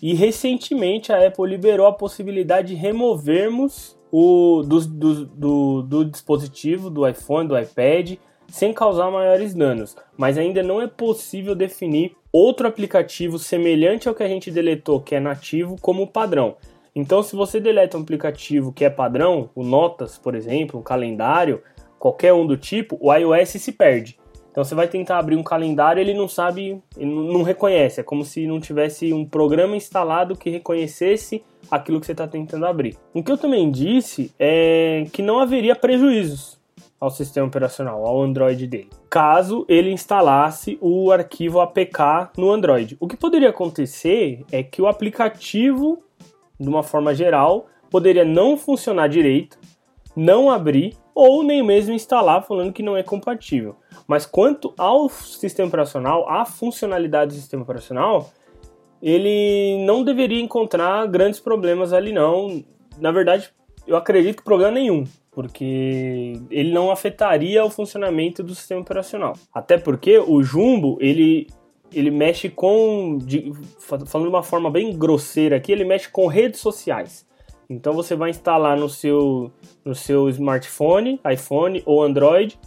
e 0.00 0.14
recentemente 0.14 1.12
a 1.12 1.26
Apple 1.26 1.48
liberou 1.48 1.86
a 1.86 1.92
possibilidade 1.92 2.68
de 2.68 2.74
removermos 2.74 3.98
o 4.10 4.62
do, 4.66 4.80
do, 4.86 5.26
do, 5.26 5.82
do 5.82 6.04
dispositivo, 6.04 6.88
do 6.88 7.06
iPhone, 7.06 7.48
do 7.48 7.58
iPad, 7.58 8.16
sem 8.50 8.72
causar 8.72 9.10
maiores 9.10 9.54
danos, 9.54 9.96
mas 10.16 10.36
ainda 10.36 10.62
não 10.62 10.80
é 10.80 10.86
possível 10.86 11.54
definir 11.54 12.16
outro 12.32 12.66
aplicativo 12.66 13.38
semelhante 13.38 14.08
ao 14.08 14.14
que 14.14 14.22
a 14.22 14.28
gente 14.28 14.50
deletou, 14.50 15.00
que 15.00 15.14
é 15.14 15.20
nativo, 15.20 15.76
como 15.80 16.06
padrão. 16.06 16.56
Então, 16.94 17.22
se 17.22 17.36
você 17.36 17.60
deleta 17.60 17.96
um 17.96 18.02
aplicativo 18.02 18.72
que 18.72 18.84
é 18.84 18.90
padrão, 18.90 19.50
o 19.54 19.62
Notas, 19.62 20.18
por 20.18 20.34
exemplo, 20.34 20.80
um 20.80 20.82
calendário, 20.82 21.62
qualquer 21.98 22.32
um 22.32 22.46
do 22.46 22.56
tipo, 22.56 22.98
o 23.00 23.14
iOS 23.14 23.50
se 23.50 23.72
perde. 23.72 24.18
Então 24.50 24.64
você 24.64 24.74
vai 24.74 24.88
tentar 24.88 25.18
abrir 25.18 25.36
um 25.36 25.44
calendário, 25.44 26.00
ele 26.00 26.12
não 26.12 26.26
sabe, 26.26 26.82
ele 26.96 27.10
não 27.10 27.42
reconhece. 27.42 28.00
É 28.00 28.02
como 28.02 28.24
se 28.24 28.48
não 28.48 28.58
tivesse 28.60 29.12
um 29.12 29.24
programa 29.24 29.76
instalado 29.76 30.36
que 30.36 30.50
reconhecesse 30.50 31.44
aquilo 31.70 32.00
que 32.00 32.06
você 32.06 32.12
está 32.12 32.26
tentando 32.26 32.66
abrir. 32.66 32.96
O 33.14 33.22
que 33.22 33.30
eu 33.30 33.38
também 33.38 33.70
disse 33.70 34.34
é 34.38 35.06
que 35.12 35.22
não 35.22 35.38
haveria 35.38 35.76
prejuízos 35.76 36.59
ao 37.00 37.10
sistema 37.10 37.46
operacional, 37.46 38.06
ao 38.06 38.22
Android 38.22 38.66
dele, 38.66 38.90
caso 39.08 39.64
ele 39.68 39.90
instalasse 39.90 40.78
o 40.82 41.10
arquivo 41.10 41.60
APK 41.60 42.30
no 42.36 42.52
Android. 42.52 42.96
O 43.00 43.08
que 43.08 43.16
poderia 43.16 43.48
acontecer 43.48 44.44
é 44.52 44.62
que 44.62 44.82
o 44.82 44.86
aplicativo, 44.86 46.02
de 46.58 46.68
uma 46.68 46.82
forma 46.82 47.14
geral, 47.14 47.66
poderia 47.90 48.24
não 48.24 48.56
funcionar 48.56 49.08
direito, 49.08 49.58
não 50.14 50.50
abrir 50.50 50.94
ou 51.14 51.42
nem 51.42 51.62
mesmo 51.62 51.94
instalar 51.94 52.42
falando 52.46 52.72
que 52.72 52.82
não 52.82 52.96
é 52.96 53.02
compatível. 53.02 53.76
Mas 54.06 54.26
quanto 54.26 54.74
ao 54.76 55.08
sistema 55.08 55.68
operacional, 55.68 56.28
à 56.28 56.44
funcionalidade 56.44 57.32
do 57.32 57.40
sistema 57.40 57.62
operacional, 57.62 58.30
ele 59.02 59.82
não 59.84 60.04
deveria 60.04 60.40
encontrar 60.40 61.06
grandes 61.06 61.40
problemas 61.40 61.92
ali 61.92 62.12
não. 62.12 62.62
Na 62.98 63.10
verdade, 63.10 63.50
eu 63.86 63.96
acredito 63.96 64.38
que 64.38 64.44
problema 64.44 64.72
nenhum, 64.72 65.04
porque 65.30 66.40
ele 66.50 66.72
não 66.72 66.90
afetaria 66.90 67.64
o 67.64 67.70
funcionamento 67.70 68.42
do 68.42 68.54
sistema 68.54 68.80
operacional. 68.80 69.34
Até 69.52 69.78
porque 69.78 70.18
o 70.18 70.42
Jumbo, 70.42 70.98
ele 71.00 71.46
ele 71.92 72.10
mexe 72.10 72.48
com, 72.48 73.18
de, 73.18 73.52
falando 73.80 74.28
de 74.28 74.28
uma 74.28 74.42
forma 74.42 74.70
bem 74.70 74.96
grosseira 74.96 75.56
aqui, 75.56 75.72
ele 75.72 75.84
mexe 75.84 76.08
com 76.08 76.26
redes 76.26 76.60
sociais. 76.60 77.26
Então 77.68 77.92
você 77.92 78.16
vai 78.16 78.30
instalar 78.30 78.76
no 78.76 78.88
seu, 78.88 79.52
no 79.84 79.94
seu 79.94 80.28
smartphone, 80.28 81.20
iPhone 81.32 81.82
ou 81.86 82.02
Android, 82.02 82.58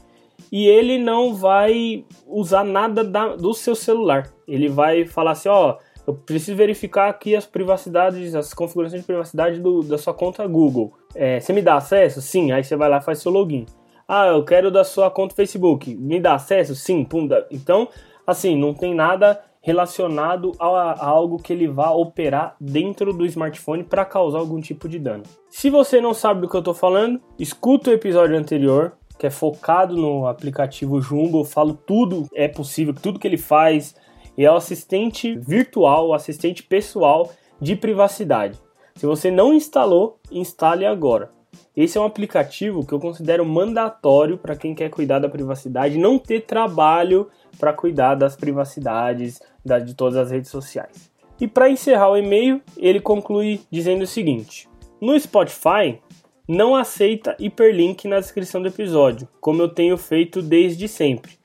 e 0.51 0.67
ele 0.67 0.97
não 0.97 1.33
vai 1.33 2.05
usar 2.27 2.63
nada 2.63 3.03
da, 3.03 3.35
do 3.35 3.53
seu 3.53 3.75
celular. 3.75 4.29
Ele 4.47 4.69
vai 4.69 5.05
falar 5.05 5.31
assim, 5.31 5.49
ó, 5.49 5.77
eu 6.05 6.13
preciso 6.13 6.55
verificar 6.55 7.09
aqui 7.09 7.35
as 7.35 7.45
privacidades, 7.45 8.35
as 8.35 8.53
configurações 8.53 9.01
de 9.01 9.05
privacidade 9.05 9.59
do, 9.59 9.81
da 9.83 9.97
sua 9.97 10.13
conta 10.13 10.45
Google. 10.47 10.93
É, 11.15 11.39
você 11.39 11.53
me 11.53 11.61
dá 11.61 11.75
acesso? 11.75 12.21
Sim. 12.21 12.51
Aí 12.51 12.63
você 12.63 12.75
vai 12.75 12.89
lá 12.89 12.97
e 12.97 13.01
faz 13.01 13.19
seu 13.19 13.31
login. 13.31 13.65
Ah, 14.07 14.27
eu 14.27 14.43
quero 14.43 14.69
da 14.69 14.83
sua 14.83 15.09
conta 15.09 15.35
Facebook. 15.35 15.95
Me 15.95 16.19
dá 16.19 16.35
acesso? 16.35 16.75
Sim. 16.75 17.03
Pum, 17.03 17.27
Então, 17.49 17.87
assim, 18.25 18.57
não 18.57 18.73
tem 18.73 18.93
nada 18.93 19.39
relacionado 19.61 20.51
a, 20.59 20.67
a 20.67 21.05
algo 21.05 21.37
que 21.37 21.53
ele 21.53 21.67
vá 21.67 21.91
operar 21.91 22.55
dentro 22.59 23.13
do 23.13 23.25
smartphone 23.25 23.83
para 23.83 24.03
causar 24.03 24.39
algum 24.39 24.59
tipo 24.59 24.89
de 24.89 24.99
dano. 24.99 25.23
Se 25.49 25.69
você 25.69 26.01
não 26.01 26.13
sabe 26.13 26.41
do 26.41 26.49
que 26.49 26.55
eu 26.55 26.59
estou 26.59 26.73
falando, 26.73 27.21
escuta 27.39 27.89
o 27.89 27.93
episódio 27.93 28.37
anterior, 28.37 28.97
que 29.17 29.25
é 29.25 29.29
focado 29.29 29.95
no 29.95 30.27
aplicativo 30.27 30.99
Jumbo. 30.99 31.39
Eu 31.39 31.45
falo 31.45 31.73
tudo 31.73 32.27
é 32.35 32.49
possível, 32.49 32.93
tudo 32.93 33.17
que 33.17 33.27
ele 33.27 33.37
faz. 33.37 33.95
E 34.37 34.43
é 34.43 34.51
o 34.51 34.55
assistente 34.55 35.37
virtual, 35.37 36.09
o 36.09 36.13
assistente 36.13 36.61
pessoal 36.63 37.29
de 37.61 37.75
privacidade. 37.75 38.59
Se 38.95 39.05
você 39.05 39.31
não 39.31 39.53
instalou, 39.53 40.19
instale 40.31 40.85
agora. 40.85 41.31
Esse 41.75 41.97
é 41.97 42.01
um 42.01 42.05
aplicativo 42.05 42.85
que 42.85 42.93
eu 42.93 42.99
considero 42.99 43.45
mandatório 43.45 44.37
para 44.37 44.55
quem 44.55 44.75
quer 44.75 44.89
cuidar 44.89 45.19
da 45.19 45.29
privacidade, 45.29 45.97
não 45.97 46.19
ter 46.19 46.41
trabalho 46.41 47.29
para 47.59 47.73
cuidar 47.73 48.15
das 48.15 48.35
privacidades 48.35 49.41
de 49.85 49.93
todas 49.95 50.17
as 50.17 50.31
redes 50.31 50.51
sociais. 50.51 51.11
E 51.39 51.47
para 51.47 51.69
encerrar 51.69 52.09
o 52.09 52.17
e-mail, 52.17 52.61
ele 52.77 52.99
conclui 52.99 53.61
dizendo 53.71 54.03
o 54.03 54.07
seguinte: 54.07 54.69
No 55.01 55.19
Spotify 55.19 55.99
não 56.47 56.75
aceita 56.75 57.35
hiperlink 57.39 58.07
na 58.07 58.19
descrição 58.19 58.61
do 58.61 58.67
episódio, 58.67 59.27
como 59.41 59.61
eu 59.61 59.69
tenho 59.69 59.97
feito 59.97 60.41
desde 60.41 60.87
sempre. 60.87 61.42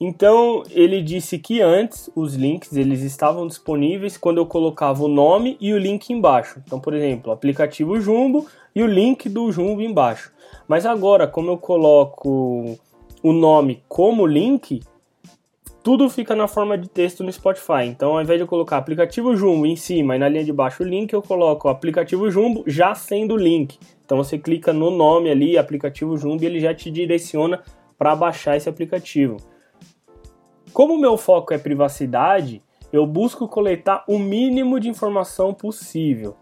Então 0.00 0.62
ele 0.70 1.00
disse 1.00 1.38
que 1.38 1.60
antes 1.60 2.10
os 2.14 2.34
links 2.34 2.76
eles 2.76 3.02
estavam 3.02 3.46
disponíveis 3.46 4.16
quando 4.16 4.38
eu 4.38 4.46
colocava 4.46 5.04
o 5.04 5.08
nome 5.08 5.56
e 5.60 5.72
o 5.72 5.78
link 5.78 6.10
embaixo. 6.10 6.60
Então, 6.66 6.80
por 6.80 6.94
exemplo, 6.94 7.32
aplicativo 7.32 8.00
Jumbo 8.00 8.46
e 8.74 8.82
o 8.82 8.86
link 8.86 9.28
do 9.28 9.50
Jumbo 9.52 9.80
embaixo. 9.80 10.32
Mas 10.66 10.84
agora, 10.84 11.26
como 11.26 11.50
eu 11.50 11.58
coloco 11.58 12.78
o 13.22 13.32
nome 13.32 13.82
como 13.88 14.26
link, 14.26 14.82
tudo 15.82 16.10
fica 16.10 16.34
na 16.34 16.48
forma 16.48 16.76
de 16.76 16.88
texto 16.88 17.22
no 17.22 17.32
Spotify. 17.32 17.84
Então, 17.86 18.14
ao 18.14 18.22
invés 18.22 18.38
de 18.38 18.42
eu 18.42 18.48
colocar 18.48 18.78
aplicativo 18.78 19.36
Jumbo 19.36 19.66
em 19.66 19.76
cima 19.76 20.16
e 20.16 20.18
na 20.18 20.28
linha 20.28 20.44
de 20.44 20.52
baixo 20.52 20.82
o 20.82 20.86
link, 20.86 21.12
eu 21.12 21.22
coloco 21.22 21.68
aplicativo 21.68 22.30
Jumbo 22.30 22.64
já 22.66 22.94
sendo 22.94 23.34
o 23.34 23.36
link. 23.36 23.78
Então, 24.04 24.18
você 24.18 24.38
clica 24.38 24.72
no 24.72 24.90
nome 24.90 25.30
ali, 25.30 25.56
aplicativo 25.56 26.16
Jumbo, 26.16 26.42
e 26.42 26.46
ele 26.46 26.58
já 26.58 26.74
te 26.74 26.90
direciona 26.90 27.62
para 27.96 28.16
baixar 28.16 28.56
esse 28.56 28.68
aplicativo. 28.68 29.36
Como 30.74 30.94
o 30.94 30.98
meu 30.98 31.16
foco 31.16 31.54
é 31.54 31.58
privacidade, 31.58 32.60
eu 32.92 33.06
busco 33.06 33.46
coletar 33.46 34.02
o 34.08 34.18
mínimo 34.18 34.80
de 34.80 34.88
informação 34.88 35.54
possível 35.54 36.34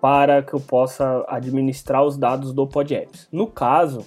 para 0.00 0.42
que 0.42 0.52
eu 0.52 0.58
possa 0.58 1.24
administrar 1.28 2.04
os 2.04 2.16
dados 2.16 2.52
do 2.52 2.66
PodApps. 2.66 3.28
No 3.30 3.46
caso, 3.46 4.04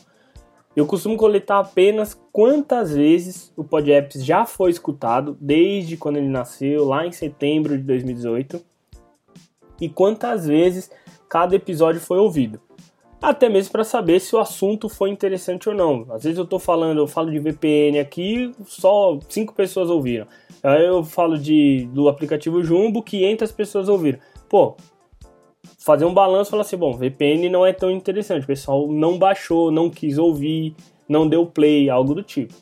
eu 0.75 0.85
costumo 0.85 1.15
coletar 1.15 1.59
apenas 1.59 2.13
quantas 2.33 2.93
vezes 2.93 3.53
o 3.55 3.63
PodApps 3.63 4.25
já 4.25 4.45
foi 4.45 4.71
escutado 4.71 5.37
desde 5.39 5.95
quando 5.95 6.17
ele 6.17 6.27
nasceu, 6.27 6.83
lá 6.83 7.07
em 7.07 7.13
setembro 7.13 7.77
de 7.77 7.83
2018, 7.83 8.61
e 9.79 9.87
quantas 9.87 10.45
vezes 10.45 10.91
cada 11.29 11.55
episódio 11.55 12.01
foi 12.01 12.17
ouvido. 12.17 12.59
Até 13.21 13.47
mesmo 13.47 13.71
para 13.71 13.83
saber 13.83 14.19
se 14.19 14.35
o 14.35 14.39
assunto 14.39 14.89
foi 14.89 15.11
interessante 15.11 15.69
ou 15.69 15.75
não. 15.75 16.07
Às 16.09 16.23
vezes 16.23 16.39
eu 16.39 16.43
estou 16.43 16.57
falando, 16.57 16.97
eu 16.97 17.07
falo 17.07 17.29
de 17.29 17.37
VPN 17.37 17.99
aqui, 17.99 18.51
só 18.65 19.19
cinco 19.29 19.53
pessoas 19.53 19.91
ouviram. 19.91 20.25
Aí 20.63 20.85
eu 20.85 21.03
falo 21.03 21.37
de, 21.37 21.87
do 21.93 22.09
aplicativo 22.09 22.63
Jumbo, 22.63 23.03
500 23.03 23.51
pessoas 23.51 23.87
ouviram. 23.87 24.17
Pô, 24.49 24.75
fazer 25.77 26.05
um 26.05 26.13
balanço 26.13 26.49
e 26.49 26.51
falar 26.51 26.61
assim, 26.61 26.77
bom, 26.77 26.93
VPN 26.93 27.47
não 27.47 27.63
é 27.63 27.71
tão 27.71 27.91
interessante, 27.91 28.43
o 28.43 28.47
pessoal 28.47 28.87
não 28.87 29.19
baixou, 29.19 29.69
não 29.69 29.87
quis 29.87 30.17
ouvir, 30.17 30.75
não 31.07 31.27
deu 31.27 31.45
play, 31.45 31.91
algo 31.91 32.15
do 32.15 32.23
tipo. 32.23 32.55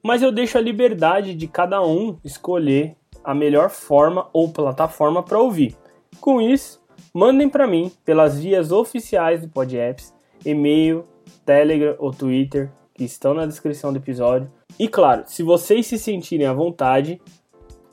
Mas 0.00 0.22
eu 0.22 0.30
deixo 0.30 0.56
a 0.58 0.60
liberdade 0.60 1.34
de 1.34 1.48
cada 1.48 1.84
um 1.84 2.16
escolher 2.24 2.96
a 3.24 3.34
melhor 3.34 3.68
forma 3.68 4.28
ou 4.32 4.48
plataforma 4.48 5.24
para 5.24 5.40
ouvir. 5.40 5.76
Com 6.20 6.40
isso, 6.40 6.80
mandem 7.14 7.48
para 7.48 7.66
mim 7.66 7.90
pelas 8.04 8.38
vias 8.38 8.72
oficiais 8.72 9.42
do 9.42 9.48
PodApps, 9.48 10.14
e-mail, 10.44 11.04
Telegram 11.44 11.96
ou 11.98 12.10
Twitter, 12.10 12.70
que 12.94 13.04
estão 13.04 13.34
na 13.34 13.46
descrição 13.46 13.92
do 13.92 13.98
episódio. 13.98 14.50
E 14.78 14.88
claro, 14.88 15.24
se 15.26 15.42
vocês 15.42 15.86
se 15.86 15.98
sentirem 15.98 16.46
à 16.46 16.52
vontade, 16.52 17.20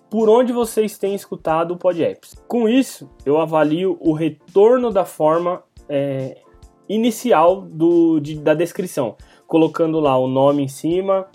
por 0.09 0.29
onde 0.29 0.53
vocês 0.53 0.97
têm 0.97 1.13
escutado 1.13 1.71
o 1.71 1.77
PodApps. 1.77 2.35
Com 2.47 2.69
isso, 2.69 3.09
eu 3.25 3.39
avalio 3.39 3.97
o 3.99 4.13
retorno 4.13 4.91
da 4.91 5.03
forma 5.03 5.63
é, 5.89 6.37
inicial 6.87 7.61
do, 7.61 8.19
de, 8.19 8.35
da 8.35 8.53
descrição, 8.53 9.15
colocando 9.47 9.99
lá 9.99 10.17
o 10.17 10.27
nome 10.27 10.63
em 10.63 10.67
cima 10.67 11.27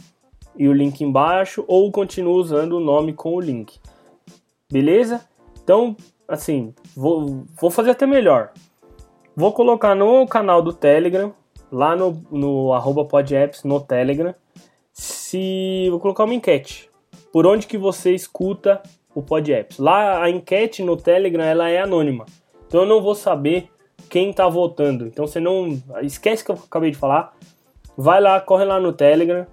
e 0.57 0.69
o 0.69 0.73
link 0.73 1.03
embaixo, 1.03 1.65
ou 1.69 1.91
continuo 1.91 2.35
usando 2.35 2.75
o 2.75 2.81
nome 2.81 3.13
com 3.13 3.35
o 3.35 3.41
link. 3.41 3.79
Beleza? 4.71 5.29
Então, 5.63 5.97
assim, 6.31 6.75
vou, 6.97 7.45
vou 7.61 7.71
fazer 7.71 7.91
até 7.91 8.07
melhor. 8.07 8.53
Vou 9.37 9.53
colocar 9.53 9.95
no 9.95 10.27
canal 10.27 10.63
do 10.63 10.73
Telegram, 10.73 11.33
lá 11.71 11.95
no, 11.95 12.23
no 12.31 12.73
arroba 12.73 13.05
podapps 13.05 13.65
no 13.65 13.81
Telegram, 13.81 14.35
se 14.93 15.89
vou 15.91 16.01
colocar 16.01 16.25
uma 16.25 16.35
enquete 16.35 16.91
por 17.33 17.47
onde 17.47 17.67
que 17.67 17.79
você 17.79 18.15
escuta 18.15 18.83
o 19.15 19.23
PodApps. 19.23 19.79
Lá 19.79 20.23
a 20.23 20.31
enquete 20.31 20.83
no 20.83 20.97
Telegram 20.97 21.45
ela 21.45 21.69
é 21.69 21.81
anônima. 21.81 22.27
Então 22.67 22.83
eu 22.83 22.87
não 22.87 23.03
vou 23.03 23.15
saber 23.15 23.69
quem 24.09 24.31
está 24.31 24.49
votando. 24.49 25.07
Então 25.07 25.27
você 25.27 25.41
não 25.41 25.81
esquece 26.03 26.45
que 26.45 26.51
eu 26.51 26.57
acabei 26.57 26.91
de 26.91 26.97
falar. 26.97 27.33
Vai 27.97 28.21
lá, 28.21 28.41
corre 28.41 28.65
lá 28.65 28.81
no 28.81 28.93
Telegram 28.93 29.47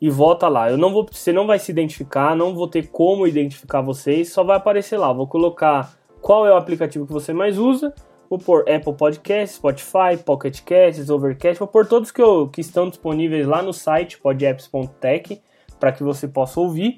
e 0.00 0.10
vota 0.10 0.48
lá. 0.48 0.70
Eu 0.70 0.76
não 0.76 0.92
vou, 0.92 1.06
você 1.10 1.32
não 1.32 1.46
vai 1.46 1.58
se 1.58 1.70
identificar, 1.70 2.36
não 2.36 2.54
vou 2.54 2.68
ter 2.68 2.88
como 2.88 3.26
identificar 3.26 3.80
vocês, 3.80 4.32
só 4.32 4.42
vai 4.42 4.56
aparecer 4.56 4.96
lá. 4.96 5.12
Vou 5.12 5.26
colocar 5.26 5.94
qual 6.24 6.46
é 6.46 6.50
o 6.50 6.56
aplicativo 6.56 7.06
que 7.06 7.12
você 7.12 7.34
mais 7.34 7.58
usa. 7.58 7.92
Vou 8.30 8.38
pôr 8.38 8.60
Apple 8.66 8.94
Podcast, 8.94 9.56
Spotify, 9.56 10.16
Pocket 10.24 10.62
Casts, 10.62 11.10
Overcast, 11.10 11.58
vou 11.58 11.68
pôr 11.68 11.86
todos 11.86 12.10
que, 12.10 12.22
eu, 12.22 12.48
que 12.48 12.62
estão 12.62 12.88
disponíveis 12.88 13.46
lá 13.46 13.62
no 13.62 13.74
site 13.74 14.18
podapps.tech 14.18 15.42
para 15.78 15.92
que 15.92 16.02
você 16.02 16.26
possa 16.26 16.58
ouvir. 16.58 16.96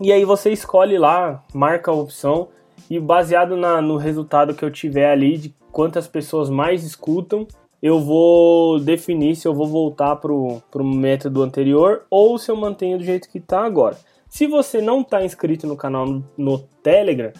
E 0.00 0.12
aí 0.12 0.24
você 0.24 0.52
escolhe 0.52 0.96
lá, 0.96 1.42
marca 1.52 1.90
a 1.90 1.94
opção 1.94 2.50
e 2.88 3.00
baseado 3.00 3.56
na, 3.56 3.82
no 3.82 3.96
resultado 3.96 4.54
que 4.54 4.64
eu 4.64 4.70
tiver 4.70 5.10
ali 5.10 5.36
de 5.36 5.52
quantas 5.72 6.06
pessoas 6.06 6.48
mais 6.48 6.84
escutam, 6.84 7.48
eu 7.82 7.98
vou 7.98 8.78
definir 8.78 9.34
se 9.34 9.48
eu 9.48 9.52
vou 9.52 9.66
voltar 9.66 10.14
para 10.14 10.32
o 10.32 10.62
método 10.84 11.42
anterior 11.42 12.04
ou 12.08 12.38
se 12.38 12.48
eu 12.48 12.56
mantenho 12.56 12.96
do 12.96 13.02
jeito 13.02 13.28
que 13.28 13.38
está 13.38 13.64
agora. 13.64 13.96
Se 14.32 14.46
você 14.46 14.80
não 14.80 15.02
está 15.02 15.22
inscrito 15.22 15.66
no 15.66 15.76
canal 15.76 16.06
no, 16.06 16.24
no, 16.38 16.58
Telegram, 16.82 17.32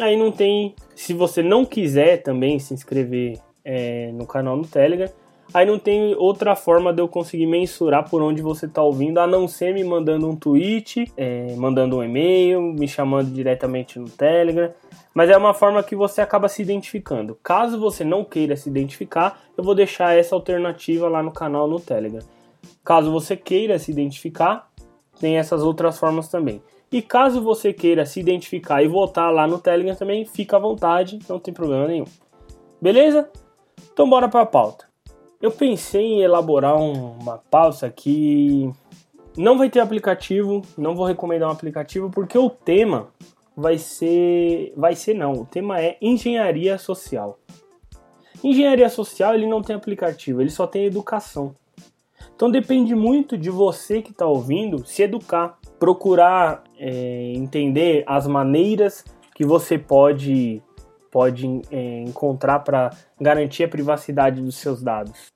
aí 0.00 0.16
não 0.16 0.30
tem. 0.30 0.74
Se 0.94 1.12
você 1.12 1.42
não 1.42 1.64
quiser 1.64 2.22
também 2.22 2.58
se 2.58 2.74
inscrever 2.74 3.38
é, 3.64 4.10
no 4.12 4.26
canal 4.26 4.56
no 4.56 4.66
Telegram, 4.66 5.10
Aí 5.54 5.64
não 5.64 5.78
tem 5.78 6.14
outra 6.16 6.56
forma 6.56 6.92
de 6.92 7.00
eu 7.00 7.08
conseguir 7.08 7.46
mensurar 7.46 8.08
por 8.08 8.20
onde 8.20 8.42
você 8.42 8.66
está 8.66 8.82
ouvindo, 8.82 9.18
a 9.18 9.26
não 9.26 9.46
ser 9.46 9.72
me 9.72 9.84
mandando 9.84 10.28
um 10.28 10.34
tweet, 10.34 11.10
é, 11.16 11.54
mandando 11.56 11.96
um 11.96 12.02
e-mail, 12.02 12.60
me 12.60 12.88
chamando 12.88 13.30
diretamente 13.30 13.98
no 13.98 14.08
Telegram. 14.08 14.72
Mas 15.14 15.30
é 15.30 15.36
uma 15.36 15.54
forma 15.54 15.82
que 15.82 15.94
você 15.94 16.20
acaba 16.20 16.48
se 16.48 16.60
identificando. 16.60 17.38
Caso 17.42 17.78
você 17.78 18.04
não 18.04 18.24
queira 18.24 18.56
se 18.56 18.68
identificar, 18.68 19.40
eu 19.56 19.64
vou 19.64 19.74
deixar 19.74 20.18
essa 20.18 20.34
alternativa 20.34 21.08
lá 21.08 21.22
no 21.22 21.32
canal 21.32 21.68
no 21.68 21.80
Telegram. 21.80 22.22
Caso 22.84 23.10
você 23.10 23.36
queira 23.36 23.78
se 23.78 23.90
identificar, 23.90 24.68
tem 25.18 25.38
essas 25.38 25.62
outras 25.62 25.98
formas 25.98 26.28
também. 26.28 26.60
E 26.90 27.02
caso 27.02 27.40
você 27.42 27.72
queira 27.72 28.06
se 28.06 28.20
identificar 28.20 28.82
e 28.82 28.88
votar 28.88 29.32
lá 29.32 29.46
no 29.46 29.58
Telegram 29.58 29.94
também, 29.94 30.24
fica 30.24 30.56
à 30.56 30.60
vontade, 30.60 31.18
não 31.28 31.38
tem 31.38 31.52
problema 31.52 31.86
nenhum. 31.88 32.06
Beleza? 32.80 33.28
Então 33.92 34.08
bora 34.08 34.28
para 34.28 34.42
a 34.42 34.46
pauta. 34.46 34.86
Eu 35.40 35.50
pensei 35.50 36.02
em 36.02 36.22
elaborar 36.22 36.76
uma 36.76 37.38
pauta 37.50 37.90
que 37.90 38.70
não 39.36 39.58
vai 39.58 39.68
ter 39.68 39.80
aplicativo, 39.80 40.62
não 40.78 40.94
vou 40.94 41.06
recomendar 41.06 41.48
um 41.48 41.52
aplicativo 41.52 42.10
porque 42.10 42.38
o 42.38 42.48
tema 42.48 43.08
vai 43.56 43.78
ser, 43.78 44.72
vai 44.76 44.94
ser 44.94 45.14
não, 45.14 45.32
o 45.32 45.46
tema 45.46 45.80
é 45.80 45.96
engenharia 46.00 46.78
social. 46.78 47.38
Engenharia 48.44 48.88
social 48.88 49.34
ele 49.34 49.46
não 49.46 49.62
tem 49.62 49.74
aplicativo, 49.74 50.40
ele 50.40 50.50
só 50.50 50.66
tem 50.66 50.84
educação. 50.84 51.54
Então 52.34 52.50
depende 52.50 52.94
muito 52.94 53.36
de 53.36 53.50
você 53.50 54.02
que 54.02 54.10
está 54.10 54.26
ouvindo 54.26 54.86
se 54.86 55.02
educar. 55.02 55.58
procurar 55.78 56.62
é, 56.78 57.32
entender 57.34 58.04
as 58.06 58.26
maneiras 58.26 59.04
que 59.34 59.44
você 59.44 59.78
pode, 59.78 60.62
pode 61.10 61.46
é, 61.70 62.02
encontrar 62.02 62.60
para 62.60 62.90
garantir 63.20 63.64
a 63.64 63.68
privacidade 63.68 64.40
dos 64.40 64.56
seus 64.56 64.82
dados. 64.82 65.26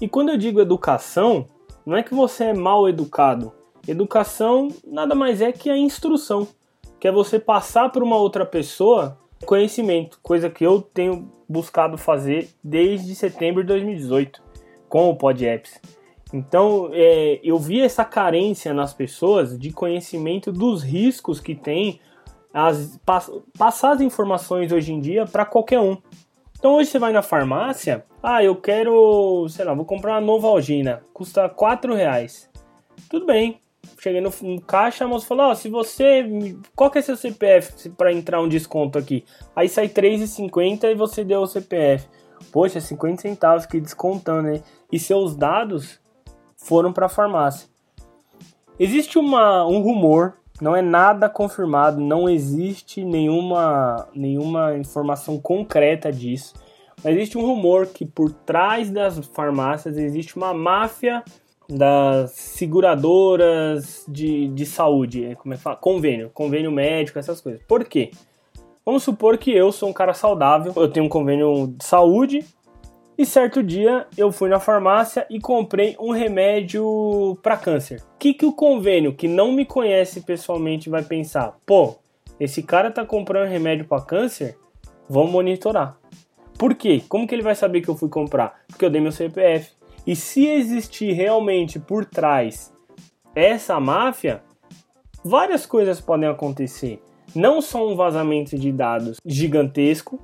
E 0.00 0.08
quando 0.08 0.30
eu 0.30 0.36
digo 0.36 0.60
educação, 0.60 1.46
não 1.84 1.96
é 1.96 2.02
que 2.02 2.14
você 2.14 2.44
é 2.44 2.54
mal 2.54 2.88
educado. 2.88 3.52
Educação 3.86 4.68
nada 4.86 5.14
mais 5.14 5.40
é 5.40 5.50
que 5.52 5.68
a 5.68 5.76
instrução, 5.76 6.46
que 7.00 7.08
é 7.08 7.12
você 7.12 7.38
passar 7.38 7.90
para 7.90 8.04
uma 8.04 8.16
outra 8.16 8.46
pessoa 8.46 9.18
conhecimento, 9.44 10.20
coisa 10.22 10.48
que 10.48 10.64
eu 10.64 10.80
tenho 10.80 11.30
buscado 11.48 11.98
fazer 11.98 12.48
desde 12.62 13.14
setembro 13.14 13.62
de 13.62 13.68
2018 13.68 14.42
com 14.88 15.10
o 15.10 15.16
PodApps. 15.16 15.80
Então, 16.32 16.88
é, 16.92 17.40
eu 17.44 17.58
vi 17.58 17.80
essa 17.80 18.04
carência 18.04 18.72
nas 18.72 18.94
pessoas 18.94 19.58
de 19.58 19.70
conhecimento 19.70 20.50
dos 20.50 20.82
riscos 20.82 21.40
que 21.40 21.54
tem 21.54 22.00
as, 22.52 22.98
pass, 23.04 23.30
passar 23.58 23.92
as 23.92 24.00
informações 24.00 24.72
hoje 24.72 24.92
em 24.92 25.00
dia 25.00 25.26
para 25.26 25.44
qualquer 25.44 25.80
um. 25.80 25.96
Então, 26.58 26.76
hoje 26.76 26.90
você 26.90 26.98
vai 26.98 27.12
na 27.12 27.22
farmácia, 27.22 28.04
ah, 28.22 28.42
eu 28.42 28.56
quero, 28.56 29.46
sei 29.48 29.64
lá, 29.64 29.74
vou 29.74 29.84
comprar 29.84 30.12
uma 30.12 30.20
nova 30.20 30.48
algina, 30.48 31.02
custa 31.12 31.48
4 31.48 31.94
reais. 31.94 32.48
Tudo 33.10 33.26
bem. 33.26 33.58
Cheguei 34.00 34.20
no, 34.20 34.32
no 34.42 34.60
caixa, 34.60 35.04
a 35.04 35.08
moça 35.08 35.26
falou: 35.26 35.50
oh, 35.50 35.54
se 35.56 35.68
você. 35.68 36.24
Qual 36.74 36.88
que 36.88 36.98
é 36.98 37.02
seu 37.02 37.16
CPF 37.16 37.90
para 37.90 38.12
entrar 38.12 38.40
um 38.40 38.48
desconto 38.48 38.96
aqui? 38.96 39.24
Aí 39.56 39.68
sai 39.68 39.86
R$3,50 39.86 40.84
e 40.84 40.94
você 40.94 41.24
deu 41.24 41.40
o 41.40 41.46
CPF. 41.46 42.06
Poxa, 42.52 42.80
50 42.80 43.22
centavos 43.22 43.66
que 43.66 43.80
descontando, 43.80 44.42
né? 44.42 44.62
E 44.90 44.98
seus 44.98 45.36
dados 45.36 46.00
foram 46.62 46.92
para 46.92 47.06
a 47.06 47.08
farmácia. 47.08 47.68
Existe 48.78 49.18
uma, 49.18 49.66
um 49.66 49.80
rumor, 49.80 50.34
não 50.60 50.74
é 50.74 50.82
nada 50.82 51.28
confirmado, 51.28 52.00
não 52.00 52.28
existe 52.28 53.04
nenhuma, 53.04 54.08
nenhuma 54.14 54.76
informação 54.76 55.38
concreta 55.38 56.10
disso, 56.10 56.54
mas 57.02 57.16
existe 57.16 57.36
um 57.36 57.44
rumor 57.44 57.86
que 57.88 58.06
por 58.06 58.32
trás 58.32 58.90
das 58.90 59.18
farmácias 59.18 59.96
existe 59.96 60.36
uma 60.36 60.54
máfia 60.54 61.22
das 61.68 62.32
seguradoras 62.32 64.04
de, 64.08 64.48
de 64.48 64.66
saúde, 64.66 65.24
é, 65.24 65.34
como 65.34 65.54
é 65.54 65.56
que 65.56 65.62
fala? 65.62 65.76
Convênio, 65.76 66.30
convênio 66.32 66.70
médico, 66.70 67.18
essas 67.18 67.40
coisas. 67.40 67.62
Por 67.66 67.84
quê? 67.84 68.10
Vamos 68.84 69.02
supor 69.04 69.38
que 69.38 69.52
eu 69.52 69.70
sou 69.70 69.88
um 69.88 69.92
cara 69.92 70.12
saudável, 70.12 70.72
eu 70.76 70.88
tenho 70.88 71.06
um 71.06 71.08
convênio 71.08 71.68
de 71.78 71.84
saúde, 71.84 72.44
e 73.22 73.26
certo 73.26 73.62
dia 73.62 74.08
eu 74.18 74.32
fui 74.32 74.48
na 74.48 74.58
farmácia 74.58 75.24
e 75.30 75.38
comprei 75.38 75.96
um 76.00 76.10
remédio 76.10 77.38
para 77.40 77.56
câncer. 77.56 78.00
O 78.14 78.18
que, 78.18 78.34
que 78.34 78.44
o 78.44 78.52
convênio, 78.52 79.14
que 79.14 79.28
não 79.28 79.52
me 79.52 79.64
conhece 79.64 80.22
pessoalmente, 80.22 80.90
vai 80.90 81.04
pensar? 81.04 81.56
Pô, 81.64 81.94
esse 82.40 82.64
cara 82.64 82.90
tá 82.90 83.06
comprando 83.06 83.48
remédio 83.48 83.84
para 83.84 84.02
câncer, 84.02 84.58
vamos 85.08 85.30
monitorar. 85.30 85.96
Por 86.58 86.74
quê? 86.74 87.00
Como 87.08 87.24
que 87.26 87.32
ele 87.32 87.44
vai 87.44 87.54
saber 87.54 87.80
que 87.80 87.88
eu 87.88 87.96
fui 87.96 88.08
comprar? 88.08 88.60
Porque 88.66 88.84
eu 88.84 88.90
dei 88.90 89.00
meu 89.00 89.12
CPF. 89.12 89.70
E 90.04 90.16
se 90.16 90.48
existir 90.48 91.12
realmente 91.12 91.78
por 91.78 92.04
trás 92.04 92.74
essa 93.36 93.78
máfia, 93.78 94.42
várias 95.24 95.64
coisas 95.64 96.00
podem 96.00 96.28
acontecer. 96.28 97.00
Não 97.36 97.62
só 97.62 97.88
um 97.88 97.94
vazamento 97.94 98.58
de 98.58 98.72
dados 98.72 99.18
gigantesco, 99.24 100.18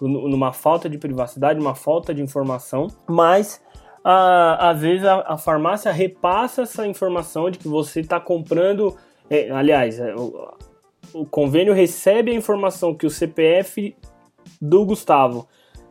numa 0.00 0.52
falta 0.52 0.88
de 0.88 0.98
privacidade, 0.98 1.60
uma 1.60 1.74
falta 1.74 2.14
de 2.14 2.22
informação, 2.22 2.88
mas 3.08 3.62
a, 4.04 4.70
às 4.70 4.80
vezes 4.80 5.04
a, 5.04 5.20
a, 5.20 5.36
farmácia 5.36 5.92
repassa 5.92 6.62
essa 6.62 6.86
informação 6.86 7.50
de 7.50 7.58
que 7.58 7.68
você 7.68 8.00
está 8.00 8.18
comprando. 8.18 8.96
É, 9.28 9.50
aliás, 9.50 9.98
é, 9.98 10.14
o, 10.14 10.54
o, 11.12 11.26
convênio 11.26 11.74
recebe 11.74 12.30
a 12.30 12.34
informação 12.34 12.94
que 12.94 13.06
o 13.06 13.10
CPF 13.10 13.94
do 14.60 14.84
Gustavo 14.84 15.48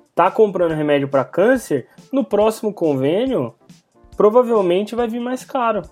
está 0.09 0.29
comprando 0.31 0.73
remédio 0.73 1.07
para 1.07 1.23
câncer. 1.23 1.87
No 2.11 2.23
próximo 2.23 2.73
convênio, 2.73 3.53
provavelmente 4.17 4.95
vai 4.95 5.07
vir 5.07 5.21
mais 5.21 5.45
caro. 5.45 5.83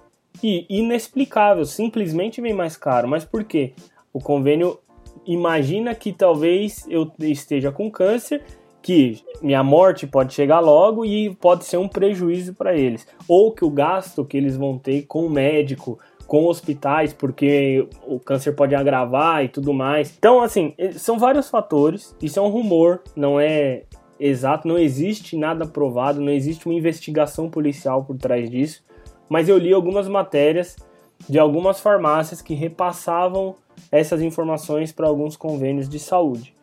E 0.44 0.66
inexplicável, 0.70 1.66
simplesmente 1.66 2.42
vem 2.42 2.54
mais 2.54 2.76
caro. 2.76 3.08
Mas 3.08 3.26
por 3.26 3.44
quê? 3.44 3.74
O 4.12 4.20
convênio 4.20 4.80
imagina 5.26 5.94
que 5.96 6.12
talvez 6.12 6.86
eu 6.90 7.12
esteja 7.20 7.72
com 7.72 7.90
câncer, 7.90 8.44
que 8.82 9.22
minha 9.42 9.64
morte 9.64 10.08
pode 10.08 10.34
chegar 10.34 10.60
logo 10.60 11.06
e 11.06 11.36
pode 11.36 11.66
ser 11.66 11.78
um 11.78 11.88
prejuízo 11.88 12.54
para 12.54 12.76
eles, 12.76 13.08
ou 13.28 13.52
que 13.52 13.66
o 13.66 13.70
gasto 13.70 14.24
que 14.24 14.38
eles 14.38 14.56
vão 14.56 14.78
ter 14.78 15.04
com 15.04 15.26
o 15.26 15.30
médico, 15.30 16.00
com 16.26 16.46
hospitais, 16.46 17.14
porque 17.14 17.88
o 18.06 18.20
câncer 18.20 18.54
pode 18.54 18.76
agravar 18.76 19.44
e 19.44 19.48
tudo 19.48 19.74
mais. 19.74 20.14
Então, 20.18 20.42
assim, 20.42 20.74
são 20.94 21.18
vários 21.18 21.50
fatores. 21.50 22.16
Isso 22.22 22.38
é 22.38 22.42
um 22.42 22.50
rumor, 22.50 23.02
não 23.16 23.40
é 23.40 23.84
exato, 24.20 24.68
não 24.68 24.78
existe 24.78 25.38
nada 25.38 25.66
provado, 25.66 26.20
não 26.20 26.32
existe 26.32 26.66
uma 26.66 26.76
investigação 26.76 27.50
policial 27.50 28.04
por 28.04 28.18
trás 28.18 28.50
disso. 28.50 28.84
Mas 29.30 29.48
eu 29.48 29.58
li 29.58 29.74
algumas 29.74 30.08
matérias 30.08 30.76
de 31.28 31.40
algumas 31.40 31.80
farmácias 31.80 32.42
que 32.42 32.54
repassavam 32.54 33.56
essas 33.92 34.22
informações 34.22 34.92
para 34.92 35.08
alguns 35.08 35.36
convênios 35.36 35.88
de 35.88 36.00
saúde. 36.00 36.54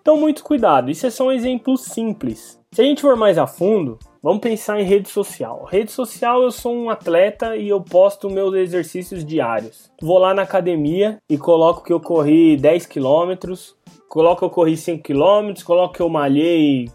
Então, 0.00 0.16
muito 0.16 0.42
cuidado, 0.42 0.90
isso 0.90 1.06
é 1.06 1.10
só 1.10 1.26
um 1.26 1.32
exemplo 1.32 1.76
simples. 1.76 2.60
Se 2.72 2.80
a 2.80 2.84
gente 2.84 3.02
for 3.02 3.16
mais 3.16 3.38
a 3.38 3.46
fundo, 3.46 3.98
vamos 4.22 4.40
pensar 4.40 4.80
em 4.80 4.84
rede 4.84 5.08
social. 5.08 5.64
Rede 5.70 5.92
social, 5.92 6.42
eu 6.42 6.50
sou 6.50 6.74
um 6.74 6.90
atleta 6.90 7.54
e 7.54 7.68
eu 7.68 7.80
posto 7.80 8.30
meus 8.30 8.54
exercícios 8.54 9.24
diários. 9.24 9.92
Vou 10.00 10.18
lá 10.18 10.32
na 10.32 10.42
academia 10.42 11.18
e 11.28 11.38
coloco 11.38 11.84
que 11.84 11.92
eu 11.92 12.00
corri 12.00 12.56
10 12.56 12.86
km, 12.86 13.54
coloco 14.08 14.38
que 14.38 14.44
eu 14.44 14.50
corri 14.50 14.76
5 14.76 15.02
km, 15.02 15.62
coloco 15.64 15.94
que 15.94 16.00
eu 16.00 16.08
malhei, 16.08 16.88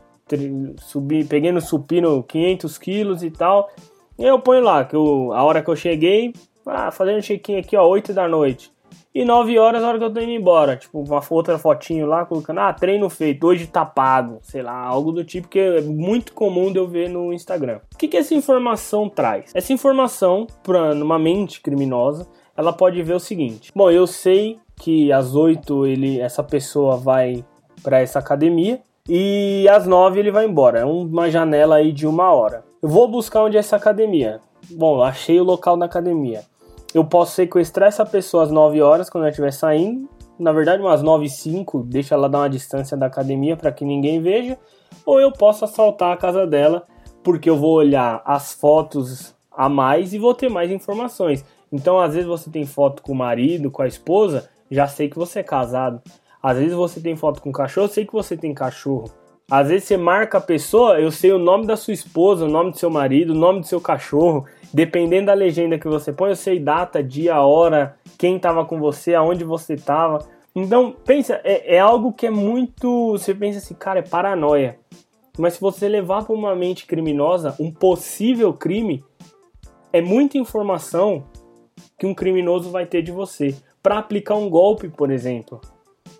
subi, 0.80 1.24
peguei 1.24 1.52
no 1.52 1.62
supino 1.62 2.24
500 2.24 2.78
quilos 2.78 3.24
e 3.24 3.32
tal. 3.32 3.70
E 4.18 4.26
eu 4.26 4.40
ponho 4.40 4.64
lá 4.64 4.84
que 4.84 4.96
eu, 4.96 5.32
a 5.32 5.44
hora 5.44 5.62
que 5.62 5.70
eu 5.70 5.76
cheguei, 5.76 6.34
ah, 6.66 6.92
fazendo 6.92 7.20
um 7.20 7.22
check-in 7.22 7.58
aqui, 7.58 7.78
ó, 7.78 7.88
8 7.88 8.14
da 8.14 8.28
noite. 8.28 8.72
E 9.18 9.26
9 9.26 9.58
horas 9.58 9.84
a 9.84 9.88
hora 9.88 9.98
que 9.98 10.04
eu 10.04 10.14
tô 10.14 10.20
indo 10.20 10.30
embora. 10.30 10.78
Tipo, 10.78 11.00
uma 11.00 11.20
outra 11.32 11.58
fotinho 11.58 12.06
lá, 12.06 12.24
colocando, 12.24 12.60
ah, 12.60 12.72
treino 12.72 13.10
feito, 13.10 13.48
hoje 13.48 13.66
tá 13.66 13.84
pago. 13.84 14.38
Sei 14.44 14.62
lá, 14.62 14.80
algo 14.80 15.12
do 15.12 15.24
tipo 15.24 15.48
que 15.48 15.58
é 15.58 15.82
muito 15.82 16.34
comum 16.34 16.72
de 16.72 16.78
eu 16.78 16.88
ver 16.88 17.10
no 17.10 17.34
Instagram. 17.34 17.80
O 17.92 17.98
que, 17.98 18.08
que 18.08 18.16
essa 18.16 18.36
informação 18.36 19.10
traz? 19.10 19.50
Essa 19.56 19.74
informação, 19.74 20.46
pra 20.62 20.94
numa 20.94 21.18
mente 21.18 21.62
criminosa, 21.62 22.28
ela 22.56 22.72
pode 22.72 23.02
ver 23.02 23.16
o 23.16 23.20
seguinte. 23.20 23.72
Bom, 23.76 23.90
eu 23.90 24.06
sei 24.06 24.60
que 24.76 25.12
às 25.12 25.34
8 25.34 25.88
ele, 25.88 26.22
essa 26.22 26.44
pessoa 26.44 26.96
vai 26.96 27.44
para 27.82 28.00
essa 28.00 28.20
academia 28.20 28.82
e 29.10 29.68
às 29.68 29.88
9 29.88 30.20
ele 30.20 30.30
vai 30.30 30.46
embora. 30.46 30.82
É 30.82 30.86
uma 30.86 31.28
janela 31.32 31.78
aí 31.78 31.92
de 31.92 32.06
uma 32.06 32.32
hora. 32.32 32.64
Eu 32.84 32.90
vou 32.90 33.08
buscar 33.08 33.42
onde 33.42 33.58
é 33.58 33.62
essa 33.62 33.78
academia. 33.78 34.42
Bom, 34.70 35.02
achei 35.02 35.42
o 35.42 35.44
local 35.44 35.76
da 35.76 35.88
academia. 35.88 36.44
Eu 36.94 37.04
posso 37.06 37.36
sequestrar 37.36 37.90
essa 37.90 38.06
pessoa 38.06 38.44
às 38.44 38.52
9 38.52 38.82
horas 38.82 39.10
quando 39.10 39.24
ela 39.24 39.30
estiver 39.30 39.52
saindo. 39.52 40.10
Na 40.40 40.52
verdade, 40.52 40.82
umas 40.82 41.02
9 41.02 41.26
e 41.26 41.30
5, 41.30 41.84
deixa 41.84 42.16
ela 42.16 42.30
dar 42.30 42.40
uma 42.40 42.50
distância 42.50 42.96
da 42.96 43.08
academia 43.08 43.58
para 43.58 43.72
que 43.72 43.84
ninguém 43.84 44.22
veja. 44.22 44.58
Ou 45.06 45.20
eu 45.20 45.32
posso 45.32 45.66
assaltar 45.66 46.14
a 46.14 46.18
casa 46.18 46.46
dela, 46.46 46.86
porque 47.24 47.50
eu 47.50 47.58
vou 47.58 47.74
olhar 47.74 48.22
as 48.26 48.54
fotos 48.54 49.36
a 49.52 49.68
mais 49.68 50.14
e 50.14 50.20
vou 50.20 50.34
ter 50.34 50.50
mais 50.50 50.72
informações. 50.72 51.44
Então, 51.72 52.00
às 52.00 52.14
vezes 52.14 52.28
você 52.28 52.50
tem 52.50 52.66
foto 52.66 53.02
com 53.02 53.12
o 53.12 53.16
marido, 53.16 53.72
com 53.72 53.82
a 53.82 53.88
esposa, 53.88 54.50
já 54.70 54.88
sei 54.88 55.10
que 55.10 55.18
você 55.18 55.40
é 55.40 55.44
casado. 55.44 56.02
Às 56.42 56.58
vezes 56.58 56.74
você 56.74 57.02
tem 57.02 57.16
foto 57.16 57.42
com 57.42 57.50
o 57.50 57.54
cachorro, 57.54 57.88
sei 57.88 58.06
que 58.06 58.14
você 58.14 58.38
tem 58.38 58.54
cachorro. 58.54 59.12
Às 59.50 59.70
vezes 59.70 59.88
você 59.88 59.98
marca 59.98 60.38
a 60.38 60.42
pessoa, 60.42 61.00
eu 61.00 61.10
sei 61.10 61.32
o 61.32 61.40
nome 61.40 61.66
da 61.66 61.76
sua 61.76 61.94
esposa, 61.94 62.46
o 62.46 62.50
nome 62.50 62.72
do 62.72 62.78
seu 62.78 62.90
marido, 62.90 63.32
o 63.32 63.38
nome 63.38 63.62
do 63.62 63.66
seu 63.66 63.82
cachorro. 63.82 64.46
Dependendo 64.74 65.28
da 65.28 65.34
legenda 65.34 65.80
que 65.80 65.88
você 65.88 66.12
põe, 66.12 66.30
eu 66.30 66.36
sei 66.36 66.60
data, 66.60 67.04
dia, 67.04 67.42
hora, 67.42 67.98
quem 68.18 68.36
estava 68.36 68.66
com 68.66 68.80
você, 68.80 69.14
aonde 69.16 69.44
você 69.44 69.76
estava. 69.76 70.20
Então, 70.54 70.94
pensa, 71.06 71.40
é, 71.44 71.76
é, 71.76 71.80
algo 71.80 72.12
que 72.12 72.28
é 72.28 72.32
muito. 72.32 73.12
Você 73.12 73.34
pensa 73.34 73.60
assim, 73.60 73.76
cara, 73.76 74.00
é 74.00 74.04
paranoia. 74.04 74.80
Mas 75.38 75.54
se 75.54 75.62
você 75.62 75.88
levar 75.88 76.26
para 76.26 76.36
uma 76.36 76.56
mente 76.56 76.86
criminosa, 76.86 77.56
um 77.60 77.72
possível 77.72 78.52
crime, 78.54 79.04
é 79.94 80.02
muita 80.02 80.38
informação 80.38 81.24
que 81.98 82.06
um 82.06 82.14
criminoso 82.14 82.70
vai 82.70 82.86
ter 82.86 83.02
de 83.02 83.12
você 83.12 83.56
para 83.82 84.00
aplicar 84.00 84.36
um 84.36 84.50
golpe, 84.50 84.90
por 84.90 85.12
exemplo. 85.12 85.62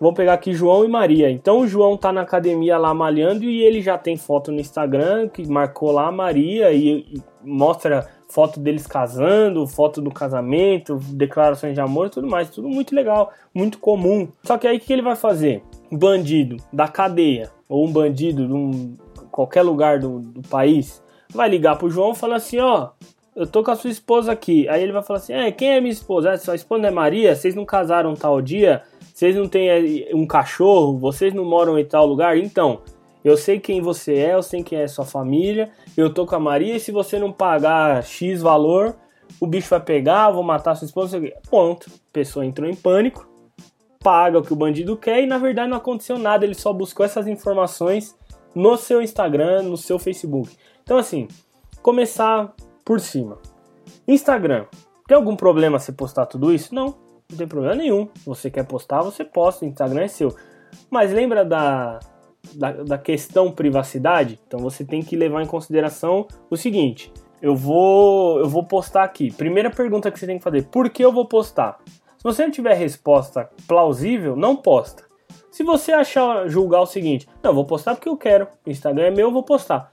Vou 0.00 0.12
pegar 0.12 0.34
aqui 0.34 0.52
João 0.52 0.84
e 0.84 0.88
Maria. 0.88 1.28
Então 1.30 1.60
o 1.60 1.66
João 1.66 1.96
tá 1.96 2.12
na 2.12 2.20
academia 2.20 2.78
lá 2.78 2.94
malhando 2.94 3.44
e 3.44 3.62
ele 3.62 3.80
já 3.82 3.98
tem 3.98 4.16
foto 4.16 4.52
no 4.52 4.60
Instagram 4.60 5.28
que 5.28 5.46
marcou 5.48 5.90
lá 5.90 6.06
a 6.06 6.12
Maria 6.12 6.72
e, 6.72 7.00
e 7.00 7.22
mostra 7.42 8.06
foto 8.28 8.60
deles 8.60 8.86
casando, 8.86 9.66
foto 9.66 10.00
do 10.00 10.10
casamento, 10.10 10.96
declarações 11.12 11.74
de 11.74 11.80
amor 11.80 12.10
tudo 12.10 12.28
mais. 12.28 12.50
Tudo 12.50 12.68
muito 12.68 12.94
legal, 12.94 13.32
muito 13.54 13.78
comum. 13.78 14.28
Só 14.44 14.58
que 14.58 14.66
aí 14.66 14.76
o 14.76 14.80
que 14.80 14.92
ele 14.92 15.02
vai 15.02 15.16
fazer? 15.16 15.62
Um 15.90 15.96
bandido 15.96 16.56
da 16.72 16.86
cadeia 16.86 17.50
ou 17.68 17.86
um 17.86 17.92
bandido 17.92 18.46
de 18.46 18.52
um, 18.52 18.96
qualquer 19.30 19.62
lugar 19.62 19.98
do, 19.98 20.20
do 20.20 20.42
país 20.48 21.02
vai 21.32 21.48
ligar 21.48 21.76
pro 21.76 21.90
João 21.90 22.14
falar 22.14 22.36
assim: 22.36 22.58
ó, 22.58 22.90
eu 23.34 23.46
tô 23.46 23.62
com 23.62 23.70
a 23.70 23.76
sua 23.76 23.90
esposa 23.90 24.32
aqui. 24.32 24.68
Aí 24.68 24.82
ele 24.82 24.92
vai 24.92 25.02
falar 25.02 25.20
assim: 25.20 25.32
É, 25.32 25.50
quem 25.52 25.70
é 25.70 25.80
minha 25.80 25.92
esposa? 25.92 26.32
Ah, 26.32 26.38
sua 26.38 26.56
esposa 26.56 26.88
é 26.88 26.90
Maria? 26.90 27.34
Vocês 27.34 27.54
não 27.54 27.64
casaram 27.64 28.14
tal 28.14 28.42
dia? 28.42 28.82
Vocês 29.14 29.34
não 29.36 29.48
têm 29.48 29.68
eh, 29.68 30.10
um 30.14 30.26
cachorro? 30.26 30.98
Vocês 30.98 31.32
não 31.32 31.44
moram 31.44 31.78
em 31.78 31.84
tal 31.84 32.06
lugar? 32.06 32.36
Então, 32.36 32.80
eu 33.24 33.36
sei 33.36 33.58
quem 33.58 33.80
você 33.80 34.14
é, 34.14 34.34
eu 34.34 34.42
sei 34.42 34.62
quem 34.62 34.78
é 34.78 34.86
sua 34.86 35.04
família. 35.04 35.70
Eu 35.96 36.12
tô 36.12 36.24
com 36.24 36.34
a 36.34 36.40
Maria 36.40 36.76
e 36.76 36.80
se 36.80 36.92
você 36.92 37.18
não 37.18 37.32
pagar 37.32 38.02
X 38.04 38.40
valor, 38.40 38.96
o 39.40 39.46
bicho 39.46 39.68
vai 39.68 39.80
pegar, 39.80 40.30
vou 40.30 40.42
matar 40.42 40.74
sua 40.74 40.86
esposa. 40.86 41.20
Ponto. 41.50 41.90
A 41.90 42.12
pessoa 42.12 42.46
entrou 42.46 42.68
em 42.68 42.74
pânico, 42.74 43.28
paga 44.00 44.38
o 44.38 44.42
que 44.42 44.52
o 44.52 44.56
bandido 44.56 44.96
quer 44.96 45.22
e 45.22 45.26
na 45.26 45.38
verdade 45.38 45.68
não 45.68 45.76
aconteceu 45.76 46.18
nada. 46.18 46.44
Ele 46.44 46.54
só 46.54 46.72
buscou 46.72 47.04
essas 47.04 47.26
informações 47.26 48.16
no 48.54 48.76
seu 48.76 49.02
Instagram, 49.02 49.62
no 49.62 49.76
seu 49.76 49.98
Facebook. 49.98 50.56
Então, 50.82 50.96
assim, 50.96 51.28
começar 51.82 52.54
por 52.84 53.00
cima. 53.00 53.38
Instagram. 54.06 54.66
Tem 55.06 55.16
algum 55.16 55.36
problema 55.36 55.78
você 55.78 55.92
postar 55.92 56.26
tudo 56.26 56.52
isso? 56.52 56.74
Não, 56.74 56.94
não 57.30 57.36
tem 57.36 57.46
problema 57.46 57.74
nenhum. 57.74 58.08
Você 58.24 58.50
quer 58.50 58.64
postar, 58.64 59.02
você 59.02 59.24
posta. 59.24 59.64
O 59.64 59.68
Instagram 59.68 60.02
é 60.02 60.08
seu. 60.08 60.34
Mas 60.90 61.12
lembra 61.12 61.44
da, 61.44 61.98
da, 62.54 62.72
da 62.72 62.98
questão 62.98 63.50
privacidade? 63.50 64.38
Então 64.46 64.60
você 64.60 64.84
tem 64.84 65.02
que 65.02 65.16
levar 65.16 65.42
em 65.42 65.46
consideração 65.46 66.26
o 66.50 66.56
seguinte: 66.56 67.12
eu 67.40 67.54
vou, 67.54 68.40
eu 68.40 68.48
vou 68.48 68.64
postar 68.64 69.04
aqui. 69.04 69.32
Primeira 69.32 69.70
pergunta 69.70 70.10
que 70.10 70.18
você 70.18 70.26
tem 70.26 70.38
que 70.38 70.44
fazer: 70.44 70.66
por 70.66 70.90
que 70.90 71.04
eu 71.04 71.12
vou 71.12 71.26
postar? 71.26 71.78
Se 72.16 72.24
você 72.24 72.42
não 72.42 72.50
tiver 72.50 72.74
resposta 72.74 73.48
plausível, 73.66 74.34
não 74.34 74.56
posta. 74.56 75.04
Se 75.50 75.62
você 75.62 75.92
achar 75.92 76.48
julgar 76.48 76.80
o 76.80 76.86
seguinte, 76.86 77.28
não, 77.42 77.54
vou 77.54 77.64
postar 77.64 77.94
porque 77.94 78.08
eu 78.08 78.16
quero. 78.16 78.48
Instagram 78.66 79.06
é 79.06 79.10
meu, 79.10 79.28
eu 79.28 79.32
vou 79.32 79.42
postar. 79.42 79.92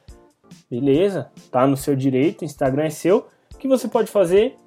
Beleza, 0.70 1.32
tá 1.52 1.68
no 1.68 1.78
seu 1.78 1.96
direito, 1.96 2.44
Instagram 2.44 2.86
é 2.86 2.90
seu. 2.90 3.28
O 3.54 3.58
que 3.58 3.68
você 3.68 3.88
pode 3.88 4.12
fazer 4.12 4.58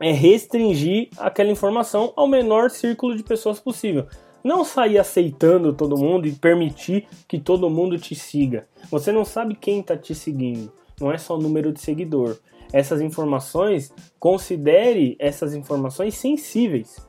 é 0.00 0.12
restringir 0.12 1.08
aquela 1.16 1.50
informação 1.50 2.12
ao 2.16 2.28
menor 2.28 2.70
círculo 2.70 3.16
de 3.16 3.22
pessoas 3.22 3.58
possível. 3.58 4.06
Não 4.46 4.64
sair 4.64 4.96
aceitando 4.96 5.72
todo 5.72 5.98
mundo 5.98 6.28
e 6.28 6.30
permitir 6.30 7.08
que 7.26 7.36
todo 7.36 7.68
mundo 7.68 7.98
te 7.98 8.14
siga. 8.14 8.68
Você 8.88 9.10
não 9.10 9.24
sabe 9.24 9.56
quem 9.56 9.80
está 9.80 9.96
te 9.96 10.14
seguindo. 10.14 10.72
Não 11.00 11.10
é 11.10 11.18
só 11.18 11.34
o 11.34 11.42
número 11.42 11.72
de 11.72 11.80
seguidor. 11.80 12.36
Essas 12.72 13.00
informações, 13.00 13.92
considere 14.20 15.16
essas 15.18 15.52
informações 15.52 16.14
sensíveis. 16.14 17.04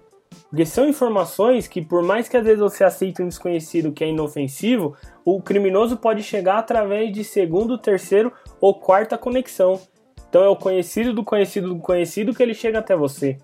Porque 0.50 0.66
são 0.66 0.90
informações 0.90 1.68
que, 1.68 1.80
por 1.80 2.02
mais 2.02 2.28
que 2.28 2.38
às 2.38 2.44
vezes 2.44 2.60
você 2.60 2.84
aceite 2.84 3.22
um 3.22 3.28
desconhecido 3.28 3.92
que 3.92 4.04
é 4.04 4.10
inofensivo, 4.10 4.96
o 5.24 5.40
criminoso 5.40 5.96
pode 5.96 6.24
chegar 6.24 6.58
através 6.58 7.14
de 7.14 7.24
segundo, 7.24 7.78
terceiro 7.78 8.34
ou 8.60 8.80
quarta 8.80 9.16
conexão. 9.16 9.80
Então 10.28 10.44
é 10.44 10.50
o 10.50 10.56
conhecido 10.56 11.14
do 11.14 11.24
conhecido 11.24 11.72
do 11.72 11.80
conhecido 11.80 12.34
que 12.34 12.42
ele 12.42 12.56
chega 12.56 12.80
até 12.80 12.96
você. 12.96 13.38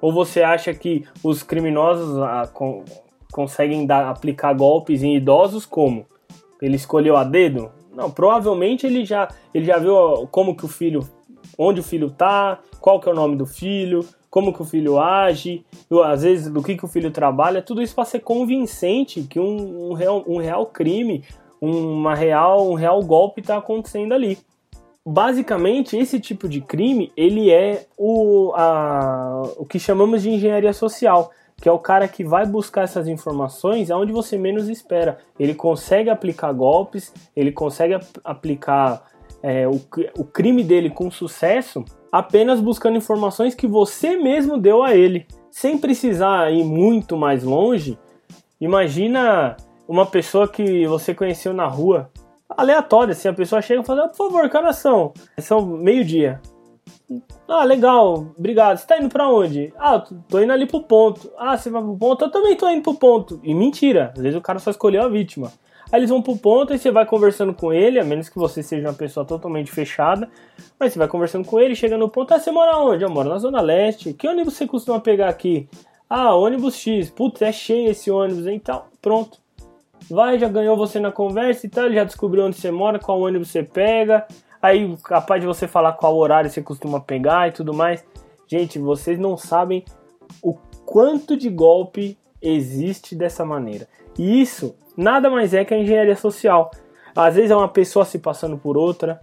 Ou 0.00 0.12
você 0.12 0.42
acha 0.42 0.72
que 0.72 1.04
os 1.22 1.42
criminosos 1.42 2.18
ah, 2.18 2.48
com, 2.52 2.84
conseguem 3.32 3.86
dar, 3.86 4.08
aplicar 4.08 4.54
golpes 4.54 5.02
em 5.02 5.16
idosos 5.16 5.66
como? 5.66 6.06
Ele 6.60 6.76
escolheu 6.76 7.16
a 7.16 7.24
dedo? 7.24 7.70
Não, 7.94 8.10
provavelmente 8.10 8.86
ele 8.86 9.04
já, 9.04 9.28
ele 9.52 9.64
já 9.64 9.78
viu 9.78 10.28
como 10.30 10.56
que 10.56 10.64
o 10.64 10.68
filho, 10.68 11.08
onde 11.58 11.80
o 11.80 11.82
filho 11.82 12.10
tá, 12.10 12.60
qual 12.80 13.00
que 13.00 13.08
é 13.08 13.12
o 13.12 13.14
nome 13.14 13.36
do 13.36 13.46
filho, 13.46 14.06
como 14.30 14.52
que 14.52 14.62
o 14.62 14.64
filho 14.64 15.00
age, 15.00 15.64
às 16.04 16.22
vezes 16.22 16.50
do 16.50 16.62
que, 16.62 16.76
que 16.76 16.84
o 16.84 16.88
filho 16.88 17.10
trabalha, 17.10 17.62
tudo 17.62 17.82
isso 17.82 17.94
para 17.94 18.04
ser 18.04 18.20
convincente 18.20 19.22
que 19.22 19.40
um, 19.40 19.90
um, 19.90 19.94
real, 19.94 20.24
um 20.26 20.38
real 20.38 20.66
crime, 20.66 21.24
uma 21.60 22.14
real, 22.14 22.70
um 22.70 22.74
real 22.74 23.02
golpe 23.02 23.40
está 23.40 23.56
acontecendo 23.56 24.12
ali. 24.12 24.38
Basicamente, 25.10 25.96
esse 25.96 26.20
tipo 26.20 26.46
de 26.46 26.60
crime, 26.60 27.10
ele 27.16 27.50
é 27.50 27.86
o, 27.96 28.52
a, 28.54 29.40
o 29.56 29.64
que 29.64 29.78
chamamos 29.78 30.20
de 30.20 30.28
engenharia 30.28 30.74
social, 30.74 31.30
que 31.56 31.66
é 31.66 31.72
o 31.72 31.78
cara 31.78 32.06
que 32.06 32.22
vai 32.22 32.44
buscar 32.44 32.82
essas 32.82 33.08
informações 33.08 33.90
aonde 33.90 34.12
você 34.12 34.36
menos 34.36 34.68
espera. 34.68 35.16
Ele 35.40 35.54
consegue 35.54 36.10
aplicar 36.10 36.52
golpes, 36.52 37.10
ele 37.34 37.50
consegue 37.50 37.98
aplicar 38.22 39.02
é, 39.42 39.66
o, 39.66 39.80
o 40.18 40.24
crime 40.24 40.62
dele 40.62 40.90
com 40.90 41.10
sucesso 41.10 41.82
apenas 42.12 42.60
buscando 42.60 42.98
informações 42.98 43.54
que 43.54 43.66
você 43.66 44.14
mesmo 44.14 44.58
deu 44.58 44.82
a 44.82 44.94
ele, 44.94 45.26
sem 45.50 45.78
precisar 45.78 46.52
ir 46.52 46.64
muito 46.64 47.16
mais 47.16 47.42
longe. 47.42 47.98
Imagina 48.60 49.56
uma 49.88 50.04
pessoa 50.04 50.46
que 50.46 50.86
você 50.86 51.14
conheceu 51.14 51.54
na 51.54 51.66
rua, 51.66 52.10
aleatória, 52.48 53.12
assim, 53.12 53.28
a 53.28 53.32
pessoa 53.32 53.62
chega 53.62 53.82
e 53.82 53.84
fala, 53.84 54.04
ah, 54.04 54.08
por 54.08 54.16
favor, 54.16 54.48
que 54.48 54.56
horas 54.56 54.76
são? 54.76 55.12
São 55.38 55.64
meio-dia. 55.64 56.40
Ah, 57.46 57.64
legal, 57.64 58.34
obrigado. 58.36 58.76
Você 58.76 58.86
tá 58.86 58.98
indo 58.98 59.08
pra 59.08 59.30
onde? 59.30 59.72
Ah, 59.78 59.98
tô 60.28 60.40
indo 60.40 60.52
ali 60.52 60.66
pro 60.66 60.82
ponto. 60.82 61.30
Ah, 61.38 61.56
você 61.56 61.70
vai 61.70 61.82
pro 61.82 61.96
ponto? 61.96 62.24
Eu 62.24 62.30
também 62.30 62.56
tô 62.56 62.68
indo 62.68 62.82
pro 62.82 62.94
ponto. 62.94 63.40
E 63.42 63.54
mentira, 63.54 64.12
às 64.14 64.22
vezes 64.22 64.38
o 64.38 64.42
cara 64.42 64.58
só 64.58 64.70
escolheu 64.70 65.02
a 65.02 65.08
vítima. 65.08 65.50
Aí 65.90 66.00
eles 66.00 66.10
vão 66.10 66.20
pro 66.20 66.36
ponto 66.36 66.74
e 66.74 66.78
você 66.78 66.90
vai 66.90 67.06
conversando 67.06 67.54
com 67.54 67.72
ele, 67.72 67.98
a 67.98 68.04
menos 68.04 68.28
que 68.28 68.38
você 68.38 68.62
seja 68.62 68.88
uma 68.88 68.94
pessoa 68.94 69.24
totalmente 69.24 69.70
fechada. 69.70 70.28
Mas 70.78 70.92
você 70.92 70.98
vai 70.98 71.08
conversando 71.08 71.46
com 71.46 71.58
ele, 71.58 71.74
chega 71.74 71.96
no 71.96 72.10
ponto, 72.10 72.34
ah, 72.34 72.38
você 72.38 72.50
mora 72.50 72.76
onde? 72.76 73.02
Eu 73.04 73.10
moro 73.10 73.30
na 73.30 73.38
Zona 73.38 73.62
Leste. 73.62 74.12
Que 74.12 74.28
ônibus 74.28 74.54
você 74.54 74.66
costuma 74.66 75.00
pegar 75.00 75.30
aqui? 75.30 75.66
Ah, 76.08 76.34
ônibus 76.34 76.76
X. 76.76 77.08
Putz, 77.08 77.40
é 77.40 77.52
cheio 77.52 77.90
esse 77.90 78.10
ônibus, 78.10 78.46
então 78.46 78.82
pronto. 79.00 79.38
Vai, 80.10 80.38
já 80.38 80.48
ganhou 80.48 80.76
você 80.76 80.98
na 80.98 81.12
conversa 81.12 81.66
e 81.66 81.68
tal, 81.68 81.86
ele 81.86 81.94
já 81.94 82.04
descobriu 82.04 82.44
onde 82.44 82.56
você 82.56 82.70
mora, 82.70 82.98
qual 82.98 83.20
ônibus 83.20 83.48
você 83.48 83.62
pega. 83.62 84.26
Aí, 84.60 84.96
capaz 85.04 85.40
de 85.40 85.46
você 85.46 85.68
falar 85.68 85.92
qual 85.92 86.16
horário 86.16 86.50
você 86.50 86.62
costuma 86.62 87.00
pegar 87.00 87.48
e 87.48 87.52
tudo 87.52 87.74
mais. 87.74 88.04
Gente, 88.46 88.78
vocês 88.78 89.18
não 89.18 89.36
sabem 89.36 89.84
o 90.42 90.54
quanto 90.84 91.36
de 91.36 91.50
golpe 91.50 92.18
existe 92.40 93.14
dessa 93.14 93.44
maneira. 93.44 93.86
E 94.18 94.40
isso 94.40 94.74
nada 94.96 95.30
mais 95.30 95.54
é 95.54 95.64
que 95.64 95.74
a 95.74 95.78
engenharia 95.78 96.16
social. 96.16 96.70
Às 97.14 97.36
vezes 97.36 97.50
é 97.50 97.56
uma 97.56 97.68
pessoa 97.68 98.04
se 98.04 98.18
passando 98.18 98.56
por 98.56 98.76
outra, 98.76 99.20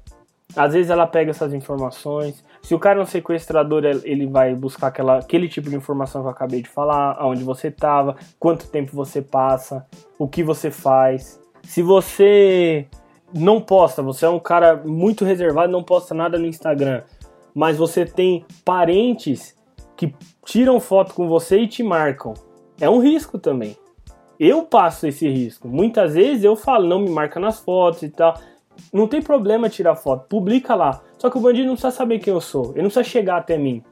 às 0.56 0.74
vezes 0.74 0.90
ela 0.90 1.08
pega 1.08 1.32
essas 1.32 1.54
informações. 1.54 2.44
Se 2.66 2.74
o 2.74 2.80
cara 2.80 3.00
é 3.00 3.04
um 3.04 3.06
sequestrador, 3.06 3.86
ele 3.86 4.26
vai 4.26 4.56
buscar 4.56 4.88
aquela, 4.88 5.20
aquele 5.20 5.48
tipo 5.48 5.70
de 5.70 5.76
informação 5.76 6.22
que 6.22 6.28
eu 6.28 6.32
acabei 6.32 6.62
de 6.64 6.70
falar, 6.70 7.16
aonde 7.20 7.44
você 7.44 7.68
estava, 7.68 8.16
quanto 8.40 8.68
tempo 8.68 8.92
você 8.96 9.22
passa, 9.22 9.86
o 10.18 10.28
que 10.28 10.44
você 10.44 10.72
faz. 10.72 11.40
Se 11.64 11.84
você 11.84 12.88
não 13.32 13.62
posta, 13.62 14.02
você 14.02 14.26
é 14.26 14.30
um 14.30 14.40
cara 14.40 14.82
muito 14.84 15.24
reservado, 15.24 15.72
não 15.72 15.84
posta 15.84 16.16
nada 16.16 16.40
no 16.40 16.48
Instagram, 16.48 17.04
mas 17.54 17.78
você 17.78 18.04
tem 18.04 18.44
parentes 18.66 19.56
que 19.96 20.16
tiram 20.44 20.80
foto 20.80 21.14
com 21.14 21.28
você 21.28 21.60
e 21.60 21.68
te 21.68 21.84
marcam. 21.84 22.34
É 22.82 22.90
um 22.90 23.00
risco 23.00 23.38
também 23.38 23.78
eu 24.40 24.64
passo 24.64 25.08
esse 25.08 25.28
risco. 25.28 25.68
Muitas 25.68 26.14
vezes 26.14 26.44
eu 26.44 26.56
falo, 26.56 26.88
não 26.88 27.00
me 27.00 27.10
marca 27.10 27.40
nas 27.40 27.60
fotos 27.60 28.04
e 28.04 28.10
tal. 28.10 28.38
Não 28.92 29.08
tem 29.08 29.22
problema 29.22 29.70
tirar 29.70 29.96
foto, 29.96 30.28
publica 30.28 30.76
lá. 30.76 31.02
Só 31.18 31.30
que 31.30 31.38
o 31.38 31.42
bandido 31.42 31.68
não 31.68 31.76
precisa 31.76 31.92
saber 31.92 32.20
quem 32.20 32.34
eu 32.34 32.42
sou, 32.42 32.72
ele 32.72 32.84
não 32.84 32.90
precisa 32.90 33.04
chegar 33.04 33.38
até 33.38 33.58
mim. 33.58 33.84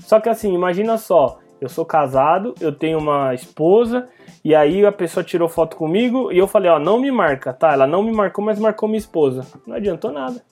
Só 0.00 0.20
que 0.20 0.28
assim, 0.28 0.52
imagina 0.52 0.98
só, 0.98 1.38
eu 1.60 1.68
sou 1.68 1.84
casado, 1.84 2.54
eu 2.60 2.72
tenho 2.72 2.98
uma 2.98 3.34
esposa, 3.34 4.08
e 4.44 4.54
aí 4.54 4.84
a 4.84 4.92
pessoa 4.92 5.24
tirou 5.24 5.48
foto 5.48 5.76
comigo 5.76 6.30
e 6.30 6.38
eu 6.38 6.46
falei, 6.46 6.70
ó, 6.70 6.78
não 6.78 7.00
me 7.00 7.10
marca, 7.10 7.52
tá? 7.52 7.72
Ela 7.72 7.86
não 7.86 8.02
me 8.02 8.12
marcou, 8.12 8.44
mas 8.44 8.58
marcou 8.58 8.88
minha 8.88 8.98
esposa. 8.98 9.44
Não 9.66 9.74
adiantou 9.74 10.12
nada. 10.12 10.42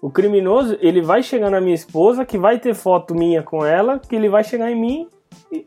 O 0.00 0.10
criminoso, 0.10 0.78
ele 0.80 1.02
vai 1.02 1.22
chegar 1.22 1.50
na 1.50 1.60
minha 1.60 1.74
esposa, 1.74 2.24
que 2.24 2.38
vai 2.38 2.58
ter 2.58 2.74
foto 2.74 3.14
minha 3.14 3.42
com 3.42 3.64
ela, 3.64 3.98
que 3.98 4.14
ele 4.14 4.28
vai 4.28 4.44
chegar 4.44 4.70
em 4.70 4.80
mim 4.80 5.08
e 5.50 5.66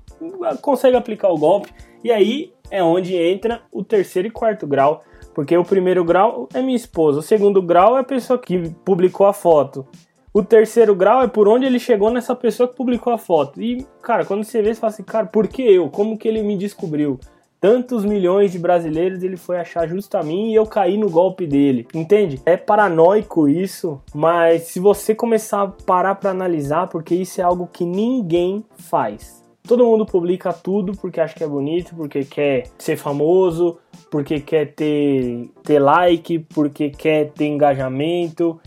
consegue 0.61 0.95
aplicar 0.95 1.29
o 1.29 1.37
golpe. 1.37 1.73
E 2.03 2.11
aí 2.11 2.53
é 2.71 2.81
onde 2.83 3.15
entra 3.15 3.61
o 3.71 3.83
terceiro 3.83 4.27
e 4.27 4.31
quarto 4.31 4.65
grau, 4.65 5.03
porque 5.33 5.57
o 5.57 5.63
primeiro 5.63 6.03
grau 6.03 6.47
é 6.53 6.61
minha 6.61 6.75
esposa, 6.75 7.19
o 7.19 7.23
segundo 7.23 7.61
grau 7.61 7.97
é 7.97 8.01
a 8.01 8.03
pessoa 8.03 8.37
que 8.39 8.69
publicou 8.85 9.25
a 9.25 9.33
foto. 9.33 9.85
O 10.33 10.41
terceiro 10.41 10.95
grau 10.95 11.21
é 11.21 11.27
por 11.27 11.47
onde 11.47 11.65
ele 11.65 11.77
chegou 11.77 12.09
nessa 12.09 12.35
pessoa 12.35 12.67
que 12.67 12.75
publicou 12.75 13.13
a 13.13 13.19
foto. 13.19 13.61
E, 13.61 13.85
cara, 14.01 14.25
quando 14.25 14.43
você 14.43 14.63
vê, 14.63 14.73
você 14.73 14.79
fala 14.79 14.91
assim, 14.91 15.03
cara, 15.03 15.27
por 15.27 15.47
que 15.47 15.61
eu? 15.61 15.89
Como 15.89 16.17
que 16.17 16.27
ele 16.27 16.41
me 16.41 16.57
descobriu? 16.57 17.19
Tantos 17.61 18.03
milhões 18.03 18.51
de 18.51 18.57
brasileiros 18.57 19.21
ele 19.21 19.37
foi 19.37 19.57
achar 19.57 19.87
justo 19.87 20.17
a 20.17 20.23
mim 20.23 20.49
e 20.49 20.55
eu 20.55 20.65
caí 20.65 20.97
no 20.97 21.07
golpe 21.09 21.45
dele. 21.45 21.87
Entende? 21.93 22.41
É 22.47 22.57
paranoico 22.57 23.47
isso, 23.47 24.01
mas 24.13 24.63
se 24.63 24.79
você 24.79 25.13
começar 25.13 25.61
a 25.61 25.67
parar 25.67 26.15
para 26.15 26.31
analisar, 26.31 26.87
porque 26.87 27.13
isso 27.13 27.39
é 27.39 27.43
algo 27.43 27.69
que 27.71 27.85
ninguém 27.85 28.65
faz. 28.75 29.42
Todo 29.65 29.85
mundo 29.85 30.05
publica 30.05 30.51
tudo 30.51 30.91
porque 30.93 31.21
acha 31.21 31.35
que 31.35 31.43
é 31.43 31.47
bonito, 31.47 31.95
porque 31.95 32.25
quer 32.25 32.67
ser 32.77 32.97
famoso, 32.97 33.77
porque 34.11 34.41
quer 34.41 34.73
ter, 34.73 35.49
ter 35.63 35.79
like, 35.79 36.39
porque 36.53 36.89
quer 36.89 37.31
ter 37.31 37.45
engajamento. 37.45 38.59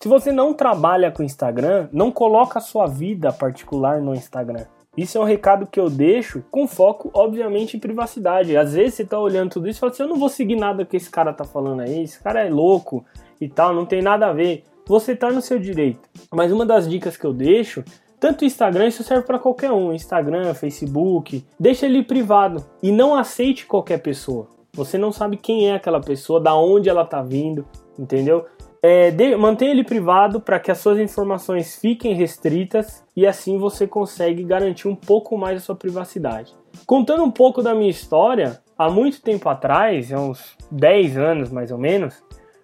Se 0.00 0.08
você 0.08 0.32
não 0.32 0.52
trabalha 0.52 1.12
com 1.12 1.22
Instagram, 1.22 1.88
não 1.92 2.10
coloca 2.10 2.58
a 2.58 2.62
sua 2.62 2.86
vida 2.86 3.32
particular 3.32 4.00
no 4.00 4.14
Instagram. 4.14 4.64
Isso 4.96 5.16
é 5.16 5.20
um 5.20 5.24
recado 5.24 5.66
que 5.66 5.80
eu 5.80 5.88
deixo 5.88 6.44
com 6.50 6.66
foco, 6.66 7.10
obviamente, 7.14 7.76
em 7.76 7.80
privacidade. 7.80 8.56
Às 8.56 8.74
vezes 8.74 8.94
você 8.94 9.04
tá 9.06 9.18
olhando 9.18 9.52
tudo 9.52 9.68
isso 9.68 9.78
e 9.78 9.80
fala 9.80 9.92
assim: 9.92 10.02
eu 10.02 10.08
não 10.08 10.18
vou 10.18 10.28
seguir 10.28 10.56
nada 10.56 10.84
que 10.84 10.96
esse 10.96 11.08
cara 11.08 11.32
tá 11.32 11.44
falando 11.44 11.80
aí, 11.80 12.02
esse 12.02 12.20
cara 12.20 12.44
é 12.44 12.50
louco 12.50 13.04
e 13.40 13.48
tal, 13.48 13.72
não 13.72 13.86
tem 13.86 14.02
nada 14.02 14.26
a 14.26 14.32
ver. 14.32 14.64
você 14.86 15.16
tá 15.16 15.30
no 15.30 15.40
seu 15.40 15.58
direito. 15.58 16.00
Mas 16.30 16.52
uma 16.52 16.66
das 16.66 16.86
dicas 16.86 17.16
que 17.16 17.24
eu 17.24 17.32
deixo, 17.32 17.82
tanto 18.22 18.42
o 18.42 18.44
Instagram, 18.44 18.86
isso 18.86 19.02
serve 19.02 19.26
para 19.26 19.36
qualquer 19.36 19.72
um, 19.72 19.92
Instagram, 19.92 20.54
Facebook, 20.54 21.44
deixa 21.58 21.86
ele 21.86 22.04
privado 22.04 22.64
e 22.80 22.92
não 22.92 23.16
aceite 23.16 23.66
qualquer 23.66 23.98
pessoa. 23.98 24.46
Você 24.74 24.96
não 24.96 25.10
sabe 25.10 25.36
quem 25.36 25.68
é 25.68 25.74
aquela 25.74 26.00
pessoa, 26.00 26.40
da 26.40 26.54
onde 26.54 26.88
ela 26.88 27.04
tá 27.04 27.20
vindo, 27.20 27.66
entendeu? 27.98 28.46
É, 28.80 29.10
de, 29.10 29.34
mantenha 29.34 29.72
ele 29.72 29.82
privado 29.82 30.40
para 30.40 30.60
que 30.60 30.70
as 30.70 30.78
suas 30.78 31.00
informações 31.00 31.80
fiquem 31.80 32.14
restritas 32.14 33.04
e 33.16 33.26
assim 33.26 33.58
você 33.58 33.88
consegue 33.88 34.44
garantir 34.44 34.86
um 34.86 34.94
pouco 34.94 35.36
mais 35.36 35.56
a 35.56 35.60
sua 35.60 35.74
privacidade. 35.74 36.54
Contando 36.86 37.24
um 37.24 37.30
pouco 37.30 37.60
da 37.60 37.74
minha 37.74 37.90
história, 37.90 38.60
há 38.78 38.88
muito 38.88 39.20
tempo 39.20 39.48
atrás, 39.48 40.12
há 40.12 40.20
uns 40.20 40.56
10 40.70 41.18
anos 41.18 41.50
mais 41.50 41.72
ou 41.72 41.78
menos, 41.78 42.22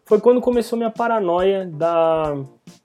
foi 0.08 0.18
quando 0.18 0.40
começou 0.40 0.78
minha 0.78 0.90
paranoia 0.90 1.66
da, 1.66 2.34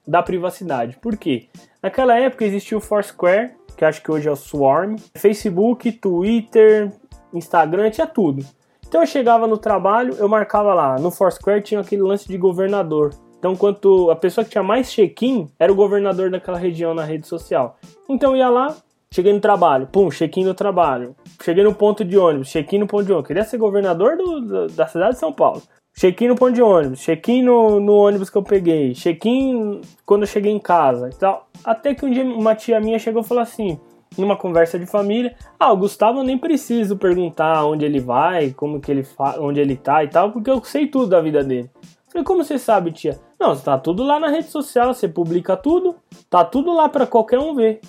da 0.06 0.22
privacidade. 0.22 0.98
Por 1.00 1.16
quê? 1.16 1.48
Naquela 1.82 2.18
época 2.18 2.44
existia 2.44 2.76
o 2.76 2.82
Foursquare, 2.82 3.54
que 3.78 3.84
acho 3.84 4.02
que 4.02 4.12
hoje 4.12 4.28
é 4.28 4.30
o 4.30 4.36
Swarm, 4.36 4.96
Facebook, 5.16 5.90
Twitter, 5.92 6.92
Instagram, 7.32 7.90
tinha 7.90 8.06
tudo. 8.06 8.44
Então 8.86 9.00
eu 9.00 9.06
chegava 9.06 9.46
no 9.46 9.56
trabalho, 9.56 10.14
eu 10.18 10.28
marcava 10.28 10.74
lá, 10.74 10.98
no 10.98 11.10
Foursquare 11.10 11.62
tinha 11.62 11.80
aquele 11.80 12.02
lance 12.02 12.28
de 12.28 12.36
governador. 12.36 13.14
Então, 13.38 13.56
quanto 13.56 14.10
a 14.10 14.16
pessoa 14.16 14.44
que 14.44 14.50
tinha 14.50 14.62
mais 14.62 14.90
check-in 14.90 15.48
era 15.58 15.72
o 15.72 15.74
governador 15.74 16.30
daquela 16.30 16.58
região 16.58 16.94
na 16.94 17.04
rede 17.04 17.26
social. 17.26 17.78
Então 18.08 18.32
eu 18.32 18.36
ia 18.36 18.48
lá, 18.48 18.74
cheguei 19.12 19.32
no 19.32 19.40
trabalho, 19.40 19.86
pum, 19.86 20.10
check-in 20.10 20.44
no 20.44 20.54
trabalho. 20.54 21.14
Cheguei 21.42 21.64
no 21.64 21.74
ponto 21.74 22.04
de 22.04 22.16
ônibus, 22.16 22.48
check-in 22.48 22.78
no 22.78 22.86
ponto 22.86 23.04
de 23.04 23.12
ônibus. 23.12 23.28
Queria 23.28 23.44
ser 23.44 23.58
governador 23.58 24.16
do, 24.16 24.66
da 24.68 24.86
cidade 24.86 25.14
de 25.14 25.18
São 25.18 25.32
Paulo. 25.32 25.62
Check-in 25.96 26.28
no 26.28 26.34
ponto 26.34 26.52
de 26.52 26.60
ônibus, 26.60 27.00
check-in 27.00 27.42
no, 27.42 27.78
no, 27.78 27.94
ônibus 27.94 28.28
que 28.28 28.36
eu 28.36 28.42
peguei, 28.42 28.94
check-in 28.94 29.80
quando 30.04 30.22
eu 30.22 30.26
cheguei 30.26 30.50
em 30.50 30.58
casa 30.58 31.08
e 31.08 31.14
tal. 31.14 31.48
Até 31.64 31.94
que 31.94 32.04
um 32.04 32.10
dia 32.10 32.24
uma 32.24 32.56
tia 32.56 32.80
minha 32.80 32.98
chegou 32.98 33.22
e 33.22 33.24
falou 33.24 33.42
assim, 33.42 33.78
numa 34.18 34.36
conversa 34.36 34.76
de 34.76 34.86
família, 34.86 35.36
ah, 35.58 35.72
o 35.72 35.76
Gustavo 35.76 36.18
eu 36.18 36.24
nem 36.24 36.36
preciso 36.36 36.96
perguntar 36.96 37.64
onde 37.64 37.84
ele 37.84 38.00
vai, 38.00 38.50
como 38.50 38.80
que 38.80 38.90
ele 38.90 39.06
onde 39.38 39.60
ele 39.60 39.76
tá 39.76 40.02
e 40.02 40.08
tal, 40.08 40.32
porque 40.32 40.50
eu 40.50 40.62
sei 40.64 40.88
tudo 40.88 41.06
da 41.06 41.20
vida 41.20 41.44
dele. 41.44 41.70
Falei, 42.08 42.24
como 42.24 42.42
você 42.42 42.58
sabe, 42.58 42.90
tia? 42.90 43.18
Não, 43.38 43.56
tá 43.56 43.78
tudo 43.78 44.02
lá 44.02 44.18
na 44.18 44.28
rede 44.28 44.48
social, 44.48 44.92
você 44.92 45.08
publica 45.08 45.56
tudo, 45.56 45.94
tá 46.28 46.44
tudo 46.44 46.72
lá 46.74 46.88
para 46.88 47.06
qualquer 47.06 47.38
um 47.38 47.54
ver. 47.54 47.80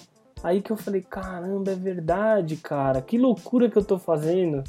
Aí 0.44 0.62
que 0.62 0.72
eu 0.72 0.78
falei, 0.78 1.02
caramba, 1.02 1.72
é 1.72 1.76
verdade, 1.76 2.56
cara, 2.58 3.02
que 3.02 3.18
loucura 3.18 3.68
que 3.68 3.78
eu 3.78 3.84
tô 3.84 3.98
fazendo. 3.98 4.64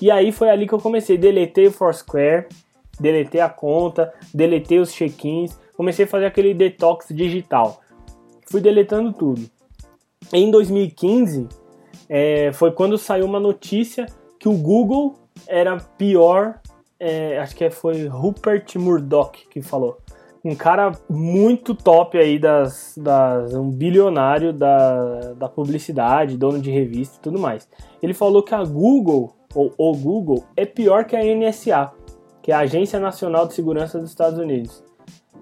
E 0.00 0.10
aí 0.10 0.32
foi 0.32 0.50
ali 0.50 0.66
que 0.66 0.72
eu 0.72 0.80
comecei, 0.80 1.16
deletei 1.16 1.68
o 1.68 1.72
Foursquare, 1.72 2.48
deletei 3.00 3.40
a 3.40 3.48
conta, 3.48 4.12
deletei 4.32 4.78
os 4.78 4.92
check-ins, 4.92 5.58
comecei 5.76 6.04
a 6.04 6.08
fazer 6.08 6.26
aquele 6.26 6.54
detox 6.54 7.06
digital. 7.10 7.80
Fui 8.48 8.60
deletando 8.60 9.12
tudo. 9.12 9.42
Em 10.32 10.50
2015, 10.50 11.48
é, 12.08 12.52
foi 12.52 12.70
quando 12.70 12.96
saiu 12.98 13.24
uma 13.24 13.40
notícia 13.40 14.06
que 14.38 14.48
o 14.48 14.52
Google 14.52 15.14
era 15.48 15.76
pior 15.76 16.60
é, 17.00 17.38
acho 17.38 17.56
que 17.56 17.70
foi 17.70 18.06
Rupert 18.06 18.76
Murdoch 18.76 19.48
que 19.48 19.62
falou. 19.62 19.96
Um 20.44 20.54
cara 20.54 20.92
muito 21.08 21.74
top 21.74 22.18
aí 22.18 22.38
das, 22.38 22.94
das 22.96 23.54
um 23.54 23.70
bilionário 23.70 24.52
da, 24.52 25.32
da 25.32 25.48
publicidade, 25.48 26.36
dono 26.36 26.60
de 26.60 26.70
revista 26.70 27.16
e 27.16 27.20
tudo 27.20 27.38
mais. 27.38 27.66
Ele 28.02 28.14
falou 28.14 28.42
que 28.42 28.54
a 28.54 28.62
Google, 28.62 29.34
ou 29.54 29.72
o 29.76 29.96
Google, 29.96 30.44
é 30.56 30.64
pior 30.64 31.04
que 31.04 31.16
a 31.16 31.22
NSA, 31.22 31.90
que 32.42 32.52
é 32.52 32.54
a 32.54 32.60
Agência 32.60 32.98
Nacional 32.98 33.46
de 33.46 33.54
Segurança 33.54 33.98
dos 33.98 34.10
Estados 34.10 34.38
Unidos. 34.38 34.82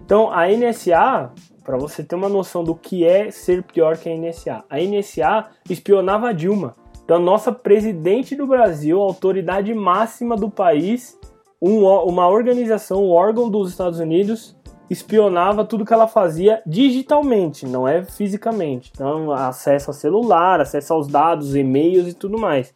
Então, 0.05 0.31
a 0.31 0.49
NSA, 0.49 1.33
para 1.65 1.77
você 1.77 2.03
ter 2.03 2.15
uma 2.15 2.29
noção 2.29 2.65
do 2.65 2.75
que 2.75 3.05
é 3.05 3.31
ser 3.31 3.63
pior 3.63 3.97
que 3.97 4.09
a 4.09 4.17
NSA, 4.17 4.65
a 4.69 4.79
NSA 4.79 5.49
espionava 5.69 6.31
a 6.31 6.33
Dilma. 6.33 6.75
Então, 7.05 7.17
a 7.17 7.21
nossa 7.21 7.53
presidente 7.53 8.35
do 8.35 8.47
Brasil, 8.47 9.01
autoridade 9.01 9.73
máxima 9.75 10.37
do 10.37 10.51
país, 10.51 11.19
um, 11.61 11.85
uma 11.85 12.29
organização, 12.29 13.05
um 13.05 13.11
órgão 13.11 13.51
dos 13.51 13.71
Estados 13.71 13.99
Unidos 13.99 14.57
espionava 14.91 15.65
tudo 15.65 15.85
que 15.85 15.93
ela 15.93 16.09
fazia 16.09 16.63
digitalmente, 16.67 17.67
não 17.67 17.87
é 17.87 18.03
fisicamente. 18.05 18.91
Então, 18.95 19.33
acesso 19.33 19.91
a 19.91 19.95
celular, 19.95 20.61
acesso 20.61 20.95
aos 20.95 21.07
dados, 21.07 21.55
e-mails 21.55 22.09
e 22.09 22.15
tudo 22.15 22.39
mais. 22.39 22.75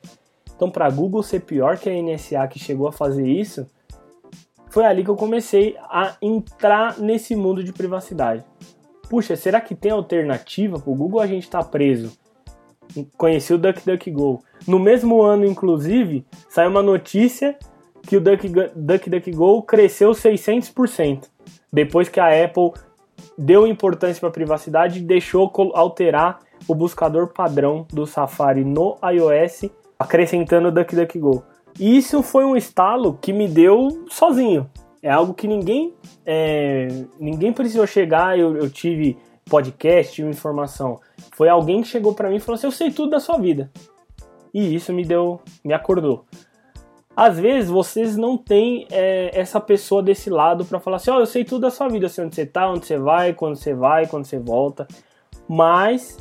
Então, 0.54 0.70
para 0.70 0.90
Google 0.90 1.22
ser 1.22 1.40
pior 1.40 1.78
que 1.78 1.88
a 1.88 2.02
NSA 2.02 2.46
que 2.48 2.58
chegou 2.58 2.86
a 2.86 2.92
fazer 2.92 3.26
isso, 3.26 3.66
foi 4.72 4.86
ali 4.86 5.04
que 5.04 5.10
eu 5.10 5.16
comecei 5.16 5.76
a 5.82 6.16
entrar 6.22 6.98
nesse 6.98 7.36
mundo 7.36 7.62
de 7.62 7.74
privacidade. 7.74 8.42
Puxa, 9.08 9.36
será 9.36 9.60
que 9.60 9.74
tem 9.74 9.92
alternativa 9.92 10.82
o 10.86 10.94
Google? 10.94 11.20
A 11.20 11.26
gente 11.26 11.42
está 11.42 11.62
preso. 11.62 12.10
Conheci 13.18 13.52
o 13.52 13.58
DuckDuckGo. 13.58 14.42
No 14.66 14.78
mesmo 14.78 15.20
ano, 15.20 15.44
inclusive, 15.44 16.24
saiu 16.48 16.70
uma 16.70 16.82
notícia 16.82 17.54
que 18.06 18.16
o 18.16 18.20
DuckDuckGo 18.20 19.62
cresceu 19.64 20.12
600%, 20.12 21.28
depois 21.70 22.08
que 22.08 22.18
a 22.18 22.44
Apple 22.44 22.72
deu 23.36 23.66
importância 23.66 24.20
para 24.20 24.30
a 24.30 24.32
privacidade 24.32 25.00
e 25.00 25.02
deixou 25.02 25.52
alterar 25.74 26.40
o 26.66 26.74
buscador 26.74 27.28
padrão 27.28 27.86
do 27.92 28.06
Safari 28.06 28.64
no 28.64 28.96
iOS, 29.04 29.70
acrescentando 29.98 30.68
o 30.68 30.72
DuckDuckGo. 30.72 31.51
E 31.78 31.96
isso 31.96 32.22
foi 32.22 32.44
um 32.44 32.56
estalo 32.56 33.18
que 33.20 33.32
me 33.32 33.48
deu 33.48 34.04
sozinho. 34.08 34.68
É 35.02 35.10
algo 35.10 35.34
que 35.34 35.48
ninguém 35.48 35.94
é, 36.24 36.88
ninguém 37.18 37.52
precisou 37.52 37.86
chegar. 37.86 38.38
Eu, 38.38 38.56
eu 38.56 38.70
tive 38.70 39.16
podcast, 39.48 40.14
tive 40.14 40.28
informação. 40.28 41.00
Foi 41.32 41.48
alguém 41.48 41.82
que 41.82 41.88
chegou 41.88 42.14
para 42.14 42.28
mim 42.28 42.36
e 42.36 42.40
falou 42.40 42.54
assim: 42.54 42.66
Eu 42.66 42.72
sei 42.72 42.90
tudo 42.90 43.10
da 43.10 43.20
sua 43.20 43.38
vida. 43.38 43.70
E 44.54 44.74
isso 44.74 44.92
me 44.92 45.04
deu, 45.04 45.40
me 45.64 45.72
acordou. 45.72 46.24
Às 47.14 47.38
vezes 47.38 47.68
vocês 47.68 48.16
não 48.16 48.38
têm 48.38 48.86
é, 48.90 49.30
essa 49.38 49.60
pessoa 49.60 50.02
desse 50.02 50.30
lado 50.30 50.64
para 50.64 50.80
falar 50.80 50.96
assim: 50.96 51.10
Ó, 51.10 51.16
oh, 51.16 51.20
eu 51.20 51.26
sei 51.26 51.44
tudo 51.44 51.62
da 51.62 51.70
sua 51.70 51.88
vida, 51.88 52.06
onde 52.06 52.34
você 52.34 52.46
tá, 52.46 52.70
onde 52.70 52.86
você 52.86 52.98
vai, 52.98 53.32
quando 53.32 53.56
você 53.56 53.74
vai, 53.74 54.06
quando 54.06 54.24
você 54.24 54.38
volta. 54.38 54.86
Mas 55.48 56.16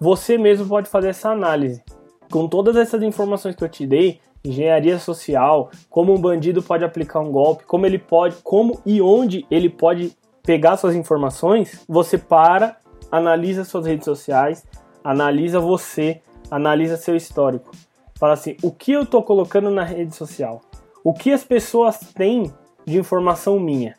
você 0.00 0.38
mesmo 0.38 0.66
pode 0.66 0.88
fazer 0.88 1.08
essa 1.08 1.30
análise. 1.30 1.82
Com 2.30 2.48
todas 2.48 2.76
essas 2.76 3.02
informações 3.02 3.54
que 3.54 3.62
eu 3.62 3.68
te 3.68 3.86
dei, 3.86 4.20
engenharia 4.44 4.98
social, 4.98 5.70
como 5.88 6.12
um 6.12 6.20
bandido 6.20 6.62
pode 6.62 6.84
aplicar 6.84 7.20
um 7.20 7.32
golpe, 7.32 7.64
como 7.64 7.86
ele 7.86 7.98
pode, 7.98 8.36
como 8.42 8.80
e 8.84 9.00
onde 9.00 9.46
ele 9.50 9.70
pode 9.70 10.14
pegar 10.42 10.76
suas 10.76 10.94
informações, 10.94 11.82
você 11.88 12.18
para, 12.18 12.76
analisa 13.10 13.64
suas 13.64 13.86
redes 13.86 14.04
sociais, 14.04 14.66
analisa 15.02 15.58
você, 15.58 16.20
analisa 16.50 16.96
seu 16.96 17.16
histórico. 17.16 17.70
Fala 18.18 18.34
assim, 18.34 18.56
o 18.62 18.70
que 18.70 18.92
eu 18.92 19.02
estou 19.02 19.22
colocando 19.22 19.70
na 19.70 19.82
rede 19.82 20.14
social? 20.14 20.60
O 21.02 21.12
que 21.12 21.32
as 21.32 21.42
pessoas 21.42 21.98
têm 22.14 22.52
de 22.86 22.98
informação 22.98 23.58
minha? 23.58 23.96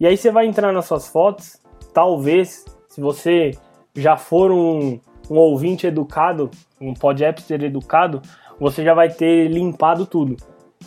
E 0.00 0.06
aí 0.06 0.16
você 0.16 0.30
vai 0.30 0.46
entrar 0.46 0.72
nas 0.72 0.86
suas 0.86 1.08
fotos, 1.08 1.60
talvez, 1.92 2.64
se 2.88 3.00
você 3.00 3.52
já 3.94 4.16
for 4.16 4.50
um, 4.50 4.98
um 5.30 5.36
ouvinte 5.36 5.86
educado, 5.86 6.50
um 6.80 6.94
podcaster 6.94 7.62
educado, 7.62 8.20
você 8.62 8.84
já 8.84 8.94
vai 8.94 9.08
ter 9.08 9.48
limpado 9.48 10.06
tudo. 10.06 10.36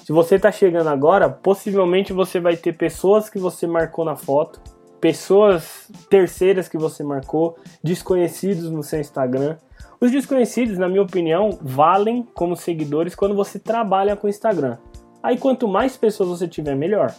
Se 0.05 0.13
você 0.13 0.35
está 0.35 0.49
chegando 0.49 0.87
agora, 0.87 1.29
possivelmente 1.29 2.13
você 2.13 2.39
vai 2.39 2.55
ter 2.55 2.71
pessoas 2.71 3.29
que 3.29 3.37
você 3.37 3.67
marcou 3.67 4.05
na 4.05 4.15
foto, 4.15 4.61
pessoas 5.01 5.91
terceiras 6.09 6.69
que 6.69 6.77
você 6.77 7.03
marcou, 7.03 7.57
desconhecidos 7.83 8.71
no 8.71 8.81
seu 8.81 9.01
Instagram, 9.01 9.57
os 9.99 10.09
desconhecidos, 10.09 10.77
na 10.77 10.87
minha 10.87 11.01
opinião, 11.01 11.57
valem 11.61 12.25
como 12.33 12.55
seguidores 12.55 13.13
quando 13.13 13.35
você 13.35 13.59
trabalha 13.59 14.15
com 14.15 14.29
Instagram. 14.29 14.77
Aí 15.21 15.37
quanto 15.37 15.67
mais 15.67 15.97
pessoas 15.97 16.29
você 16.29 16.47
tiver, 16.47 16.75
melhor. 16.75 17.13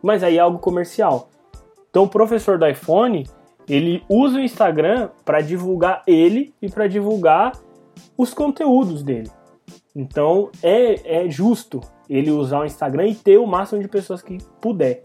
Mas 0.00 0.22
aí 0.22 0.36
é 0.36 0.40
algo 0.40 0.60
comercial. 0.60 1.30
Então 1.90 2.04
o 2.04 2.08
professor 2.08 2.58
do 2.58 2.68
iPhone, 2.68 3.26
ele 3.68 4.04
usa 4.08 4.36
o 4.36 4.40
Instagram 4.40 5.08
para 5.24 5.40
divulgar 5.40 6.04
ele 6.06 6.54
e 6.62 6.70
para 6.70 6.86
divulgar 6.86 7.52
os 8.16 8.32
conteúdos 8.32 9.02
dele. 9.02 9.30
Então 9.96 10.50
é, 10.62 11.22
é 11.24 11.30
justo 11.30 11.80
ele 12.08 12.30
usar 12.30 12.60
o 12.60 12.66
Instagram 12.66 13.08
e 13.08 13.14
ter 13.14 13.38
o 13.38 13.46
máximo 13.46 13.80
de 13.80 13.88
pessoas 13.88 14.20
que 14.20 14.36
puder. 14.60 15.02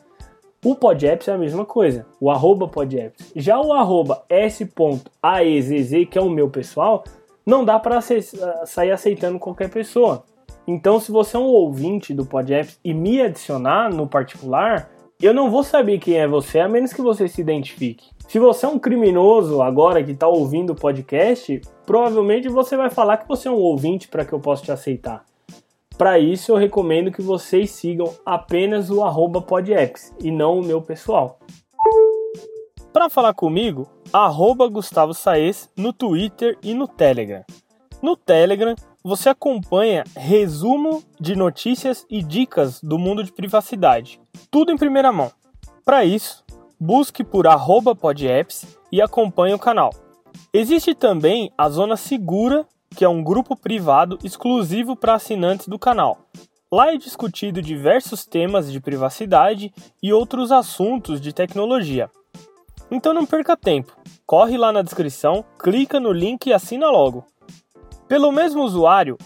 O 0.64 0.76
PodApps 0.76 1.28
é 1.30 1.32
a 1.32 1.38
mesma 1.38 1.66
coisa, 1.66 2.06
o 2.20 2.30
arroba 2.30 2.68
PodApps. 2.68 3.32
Já 3.36 3.60
o 3.60 3.74
arroba 3.74 4.24
s.aezz, 4.30 5.90
que 6.08 6.20
é 6.20 6.22
o 6.22 6.30
meu 6.30 6.50
pessoal, 6.50 7.04
não 7.44 7.66
dá 7.66 7.80
para 7.80 8.00
sair 8.02 8.92
aceitando 8.92 9.40
qualquer 9.40 9.72
pessoa. 9.72 10.24
Então, 10.68 11.00
se 11.00 11.12
você 11.12 11.36
é 11.36 11.40
um 11.40 11.48
ouvinte 11.48 12.14
do 12.14 12.26
PodApps 12.26 12.80
e 12.84 12.94
me 12.94 13.20
adicionar 13.22 13.90
no 13.92 14.06
particular, 14.06 14.92
eu 15.22 15.34
não 15.34 15.50
vou 15.50 15.64
saber 15.64 16.00
quem 16.00 16.16
é 16.18 16.28
você, 16.28 16.60
a 16.60 16.68
menos 16.68 16.94
que 16.94 17.02
você 17.02 17.28
se 17.28 17.42
identifique. 17.42 18.10
Se 18.28 18.40
você 18.40 18.66
é 18.66 18.70
um 18.70 18.80
criminoso 18.80 19.62
agora 19.62 20.04
que 20.04 20.12
está 20.12 20.28
ouvindo 20.28 20.72
o 20.72 20.76
podcast, 20.76 21.62
provavelmente 21.86 22.48
você 22.50 22.78
vai 22.78 22.90
falar 22.90 23.18
que 23.18 23.28
você 23.28 23.48
é 23.48 23.52
um 23.52 23.56
ouvinte 23.56 24.08
para 24.08 24.26
que 24.26 24.34
eu 24.34 24.40
possa 24.40 24.64
te 24.64 24.72
aceitar. 24.72 25.26
Para 25.98 26.18
isso, 26.18 26.52
eu 26.52 26.56
recomendo 26.56 27.12
que 27.12 27.22
vocês 27.22 27.70
sigam 27.70 28.12
apenas 28.26 28.90
o 28.90 29.04
arroba 29.04 29.46
e 30.20 30.32
não 30.32 30.60
o 30.60 30.66
meu 30.66 30.82
pessoal. 30.82 31.40
Para 32.92 33.10
falar 33.10 33.34
comigo, 33.34 33.88
arroba 34.12 34.68
Gustavo 34.68 35.14
Saez 35.14 35.70
no 35.78 35.94
Twitter 35.94 36.58
e 36.64 36.74
no 36.74 36.88
Telegram. 36.88 37.44
No 38.02 38.16
Telegram, 38.16 38.76
você 39.04 39.30
acompanha 39.30 40.04
resumo 40.16 41.04
de 41.20 41.36
notícias 41.36 42.06
e 42.10 42.22
dicas 42.22 42.82
do 42.82 43.00
mundo 43.00 43.24
de 43.24 43.32
privacidade, 43.32 44.20
tudo 44.50 44.72
em 44.72 44.78
primeira 44.78 45.12
mão. 45.12 45.32
Para 45.84 46.06
isso, 46.06 46.44
busque 46.80 47.24
por 47.24 47.46
@podapps 48.00 48.78
e 48.92 49.02
acompanhe 49.02 49.54
o 49.54 49.60
canal. 49.60 49.92
Existe 50.54 50.94
também 50.94 51.52
a 51.58 51.70
Zona 51.70 51.98
Segura, 51.98 52.66
que 52.96 53.06
é 53.06 53.10
um 53.10 53.24
grupo 53.24 53.56
privado 53.56 54.20
exclusivo 54.24 54.96
para 54.96 55.16
assinantes 55.16 55.68
do 55.68 55.80
canal. 55.80 56.20
Lá 56.72 56.94
é 56.94 56.98
discutido 56.98 57.62
diversos 57.62 58.26
temas 58.26 58.72
de 58.72 58.80
privacidade 58.80 59.74
e 60.02 60.14
outros 60.14 60.52
assuntos 60.52 61.20
de 61.20 61.34
tecnologia. 61.34 62.10
Então 62.90 63.14
não 63.14 63.26
perca 63.26 63.58
tempo, 63.58 63.96
corre 64.26 64.58
lá 64.58 64.72
na 64.72 64.82
descrição, 64.82 65.44
clica 65.60 66.00
no 66.00 66.12
link 66.12 66.48
e 66.48 66.54
assina 66.54 66.90
logo. 66.90 67.26
Pelo 68.12 68.30
mesmo 68.30 68.64
usuário, 68.64 69.18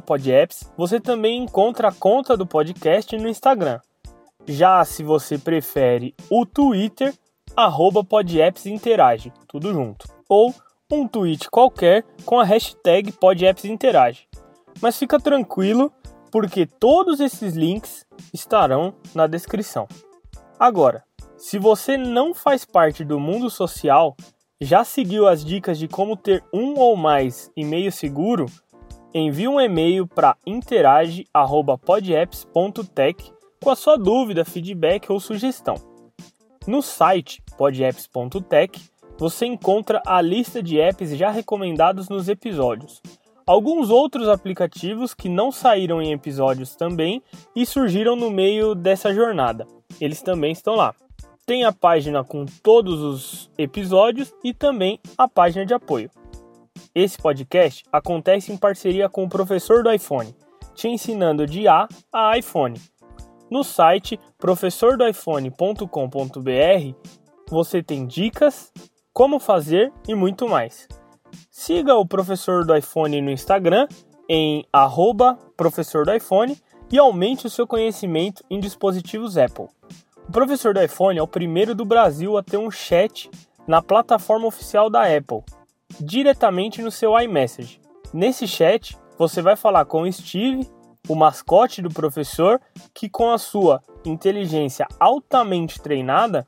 podapps, 0.00 0.72
você 0.78 0.98
também 0.98 1.42
encontra 1.42 1.88
a 1.88 1.92
conta 1.92 2.34
do 2.38 2.46
podcast 2.46 3.14
no 3.18 3.28
Instagram. 3.28 3.80
Já 4.48 4.82
se 4.82 5.02
você 5.02 5.36
prefere 5.36 6.14
o 6.30 6.46
Twitter, 6.46 7.12
podappsinterage, 8.02 9.30
tudo 9.46 9.74
junto. 9.74 10.08
Ou 10.26 10.54
um 10.90 11.06
tweet 11.06 11.50
qualquer 11.50 12.02
com 12.24 12.40
a 12.40 12.44
hashtag 12.44 13.12
podappsinterage. 13.12 14.26
Mas 14.80 14.98
fica 14.98 15.20
tranquilo, 15.20 15.92
porque 16.32 16.64
todos 16.64 17.20
esses 17.20 17.54
links 17.54 18.06
estarão 18.32 18.94
na 19.14 19.26
descrição. 19.26 19.86
Agora, 20.58 21.04
se 21.36 21.58
você 21.58 21.98
não 21.98 22.32
faz 22.32 22.64
parte 22.64 23.04
do 23.04 23.20
mundo 23.20 23.50
social, 23.50 24.16
já 24.60 24.84
seguiu 24.84 25.26
as 25.26 25.42
dicas 25.44 25.76
de 25.78 25.88
como 25.88 26.16
ter 26.16 26.44
um 26.52 26.78
ou 26.78 26.94
mais 26.96 27.50
e-mail 27.56 27.90
seguro? 27.90 28.46
Envie 29.12 29.48
um 29.48 29.60
e-mail 29.60 30.06
para 30.06 30.36
interage@podapps.tech 30.46 33.32
com 33.62 33.70
a 33.70 33.76
sua 33.76 33.96
dúvida, 33.96 34.44
feedback 34.44 35.10
ou 35.10 35.18
sugestão. 35.18 35.74
No 36.66 36.82
site 36.82 37.42
podapps.tech 37.56 38.78
você 39.18 39.46
encontra 39.46 40.02
a 40.06 40.20
lista 40.20 40.62
de 40.62 40.78
apps 40.80 41.16
já 41.16 41.30
recomendados 41.30 42.08
nos 42.08 42.28
episódios. 42.28 43.00
Alguns 43.46 43.90
outros 43.90 44.28
aplicativos 44.28 45.14
que 45.14 45.28
não 45.28 45.52
saíram 45.52 46.00
em 46.00 46.12
episódios 46.12 46.74
também 46.74 47.22
e 47.54 47.66
surgiram 47.66 48.16
no 48.16 48.30
meio 48.30 48.74
dessa 48.74 49.12
jornada. 49.12 49.66
Eles 50.00 50.22
também 50.22 50.52
estão 50.52 50.74
lá. 50.74 50.94
Tem 51.46 51.64
a 51.64 51.72
página 51.72 52.24
com 52.24 52.46
todos 52.46 53.00
os 53.00 53.50
episódios 53.58 54.32
e 54.42 54.54
também 54.54 54.98
a 55.16 55.28
página 55.28 55.66
de 55.66 55.74
apoio. 55.74 56.10
Esse 56.94 57.18
podcast 57.18 57.84
acontece 57.92 58.52
em 58.52 58.56
parceria 58.56 59.08
com 59.08 59.24
o 59.24 59.28
professor 59.28 59.82
do 59.82 59.92
iPhone, 59.92 60.34
te 60.74 60.88
ensinando 60.88 61.46
de 61.46 61.68
A 61.68 61.86
a 62.12 62.38
iPhone 62.38 62.80
no 63.50 63.62
site 63.62 64.18
professordoiphone.com.br 64.38 67.14
você 67.48 67.82
tem 67.82 68.06
dicas, 68.06 68.72
como 69.12 69.38
fazer 69.38 69.92
e 70.08 70.14
muito 70.14 70.48
mais. 70.48 70.88
Siga 71.50 71.94
o 71.94 72.06
professor 72.06 72.64
do 72.64 72.74
iPhone 72.74 73.20
no 73.20 73.30
Instagram 73.30 73.86
em 74.28 74.66
arroba 74.72 75.38
professor 75.56 76.04
do 76.04 76.12
iPhone 76.12 76.56
e 76.90 76.98
aumente 76.98 77.46
o 77.46 77.50
seu 77.50 77.66
conhecimento 77.66 78.42
em 78.50 78.58
dispositivos 78.58 79.38
Apple. 79.38 79.68
O 80.26 80.32
professor 80.32 80.72
do 80.72 80.82
iPhone 80.82 81.18
é 81.18 81.22
o 81.22 81.28
primeiro 81.28 81.74
do 81.74 81.84
Brasil 81.84 82.36
a 82.36 82.42
ter 82.42 82.56
um 82.56 82.70
chat 82.70 83.30
na 83.66 83.82
plataforma 83.82 84.46
oficial 84.46 84.88
da 84.88 85.02
Apple, 85.02 85.42
diretamente 86.00 86.80
no 86.80 86.90
seu 86.90 87.18
iMessage. 87.20 87.80
Nesse 88.12 88.48
chat, 88.48 88.96
você 89.18 89.42
vai 89.42 89.54
falar 89.54 89.84
com 89.84 90.02
o 90.02 90.12
Steve 90.12 90.68
o 91.08 91.14
mascote 91.14 91.82
do 91.82 91.90
professor 91.90 92.60
que, 92.94 93.08
com 93.08 93.30
a 93.30 93.38
sua 93.38 93.82
inteligência 94.04 94.86
altamente 94.98 95.80
treinada, 95.80 96.46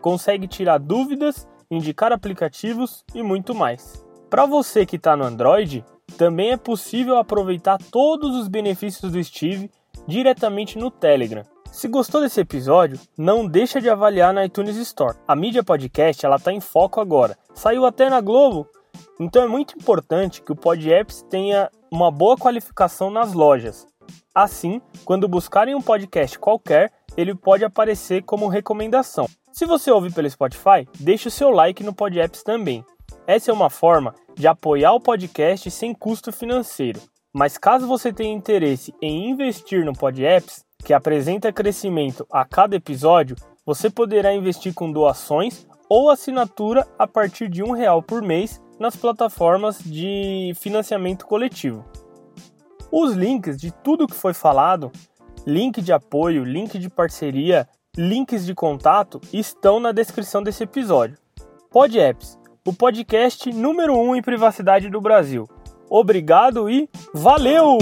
consegue 0.00 0.48
tirar 0.48 0.78
dúvidas, 0.78 1.46
indicar 1.70 2.12
aplicativos 2.12 3.04
e 3.14 3.22
muito 3.22 3.54
mais. 3.54 4.02
Para 4.30 4.46
você 4.46 4.86
que 4.86 4.96
está 4.96 5.14
no 5.14 5.24
Android, 5.24 5.84
também 6.16 6.52
é 6.52 6.56
possível 6.56 7.18
aproveitar 7.18 7.78
todos 7.90 8.34
os 8.34 8.48
benefícios 8.48 9.12
do 9.12 9.22
Steve 9.22 9.70
diretamente 10.06 10.78
no 10.78 10.90
Telegram. 10.90 11.44
Se 11.72 11.86
gostou 11.86 12.20
desse 12.20 12.40
episódio, 12.40 12.98
não 13.16 13.46
deixa 13.46 13.80
de 13.80 13.88
avaliar 13.88 14.34
na 14.34 14.44
iTunes 14.44 14.76
Store. 14.76 15.16
A 15.26 15.36
mídia 15.36 15.62
podcast 15.62 16.24
ela 16.26 16.36
está 16.36 16.52
em 16.52 16.60
foco 16.60 17.00
agora. 17.00 17.38
Saiu 17.54 17.86
até 17.86 18.10
na 18.10 18.20
Globo. 18.20 18.68
Então 19.20 19.42
é 19.42 19.46
muito 19.46 19.76
importante 19.76 20.42
que 20.42 20.52
o 20.52 20.56
Pod 20.56 20.92
Apps 20.92 21.24
tenha 21.30 21.70
uma 21.90 22.10
boa 22.10 22.36
qualificação 22.36 23.10
nas 23.10 23.32
lojas. 23.32 23.86
Assim, 24.34 24.80
quando 25.04 25.28
buscarem 25.28 25.74
um 25.74 25.82
podcast 25.82 26.38
qualquer, 26.38 26.92
ele 27.16 27.34
pode 27.34 27.64
aparecer 27.64 28.22
como 28.22 28.48
recomendação. 28.48 29.28
Se 29.52 29.64
você 29.66 29.90
ouve 29.90 30.12
pelo 30.12 30.30
Spotify, 30.30 30.86
deixe 30.98 31.28
o 31.28 31.32
seu 31.32 31.50
like 31.50 31.82
no 31.82 31.94
Pod 31.94 32.18
Apps 32.18 32.42
também. 32.42 32.84
Essa 33.26 33.50
é 33.50 33.54
uma 33.54 33.70
forma 33.70 34.14
de 34.34 34.46
apoiar 34.46 34.92
o 34.92 35.00
podcast 35.00 35.70
sem 35.70 35.94
custo 35.94 36.32
financeiro. 36.32 37.00
Mas 37.32 37.58
caso 37.58 37.86
você 37.86 38.12
tenha 38.12 38.34
interesse 38.34 38.94
em 39.02 39.30
investir 39.30 39.84
no 39.84 39.92
Pod 39.92 40.24
Apps, 40.24 40.64
que 40.84 40.92
apresenta 40.92 41.52
crescimento 41.52 42.26
a 42.30 42.44
cada 42.44 42.76
episódio, 42.76 43.36
você 43.64 43.90
poderá 43.90 44.34
investir 44.34 44.72
com 44.72 44.90
doações 44.90 45.66
ou 45.88 46.10
assinatura 46.10 46.86
a 46.98 47.06
partir 47.06 47.48
de 47.48 47.62
um 47.62 47.72
real 47.72 48.02
por 48.02 48.22
mês 48.22 48.60
nas 48.78 48.96
plataformas 48.96 49.78
de 49.78 50.52
financiamento 50.56 51.26
coletivo. 51.26 51.84
Os 52.90 53.12
links 53.12 53.58
de 53.58 53.70
tudo 53.70 54.06
que 54.06 54.14
foi 54.14 54.32
falado, 54.32 54.90
link 55.46 55.82
de 55.82 55.92
apoio, 55.92 56.44
link 56.44 56.78
de 56.78 56.88
parceria, 56.88 57.68
links 57.96 58.46
de 58.46 58.54
contato 58.54 59.20
estão 59.32 59.80
na 59.80 59.92
descrição 59.92 60.42
desse 60.42 60.62
episódio. 60.62 61.18
Pod 61.70 61.98
Apps, 61.98 62.38
o 62.66 62.72
podcast 62.72 63.52
número 63.52 63.94
1 63.94 64.08
um 64.08 64.16
em 64.16 64.22
privacidade 64.22 64.88
do 64.88 65.00
Brasil. 65.00 65.48
Obrigado 65.90 66.70
e 66.70 66.88
valeu! 67.12 67.78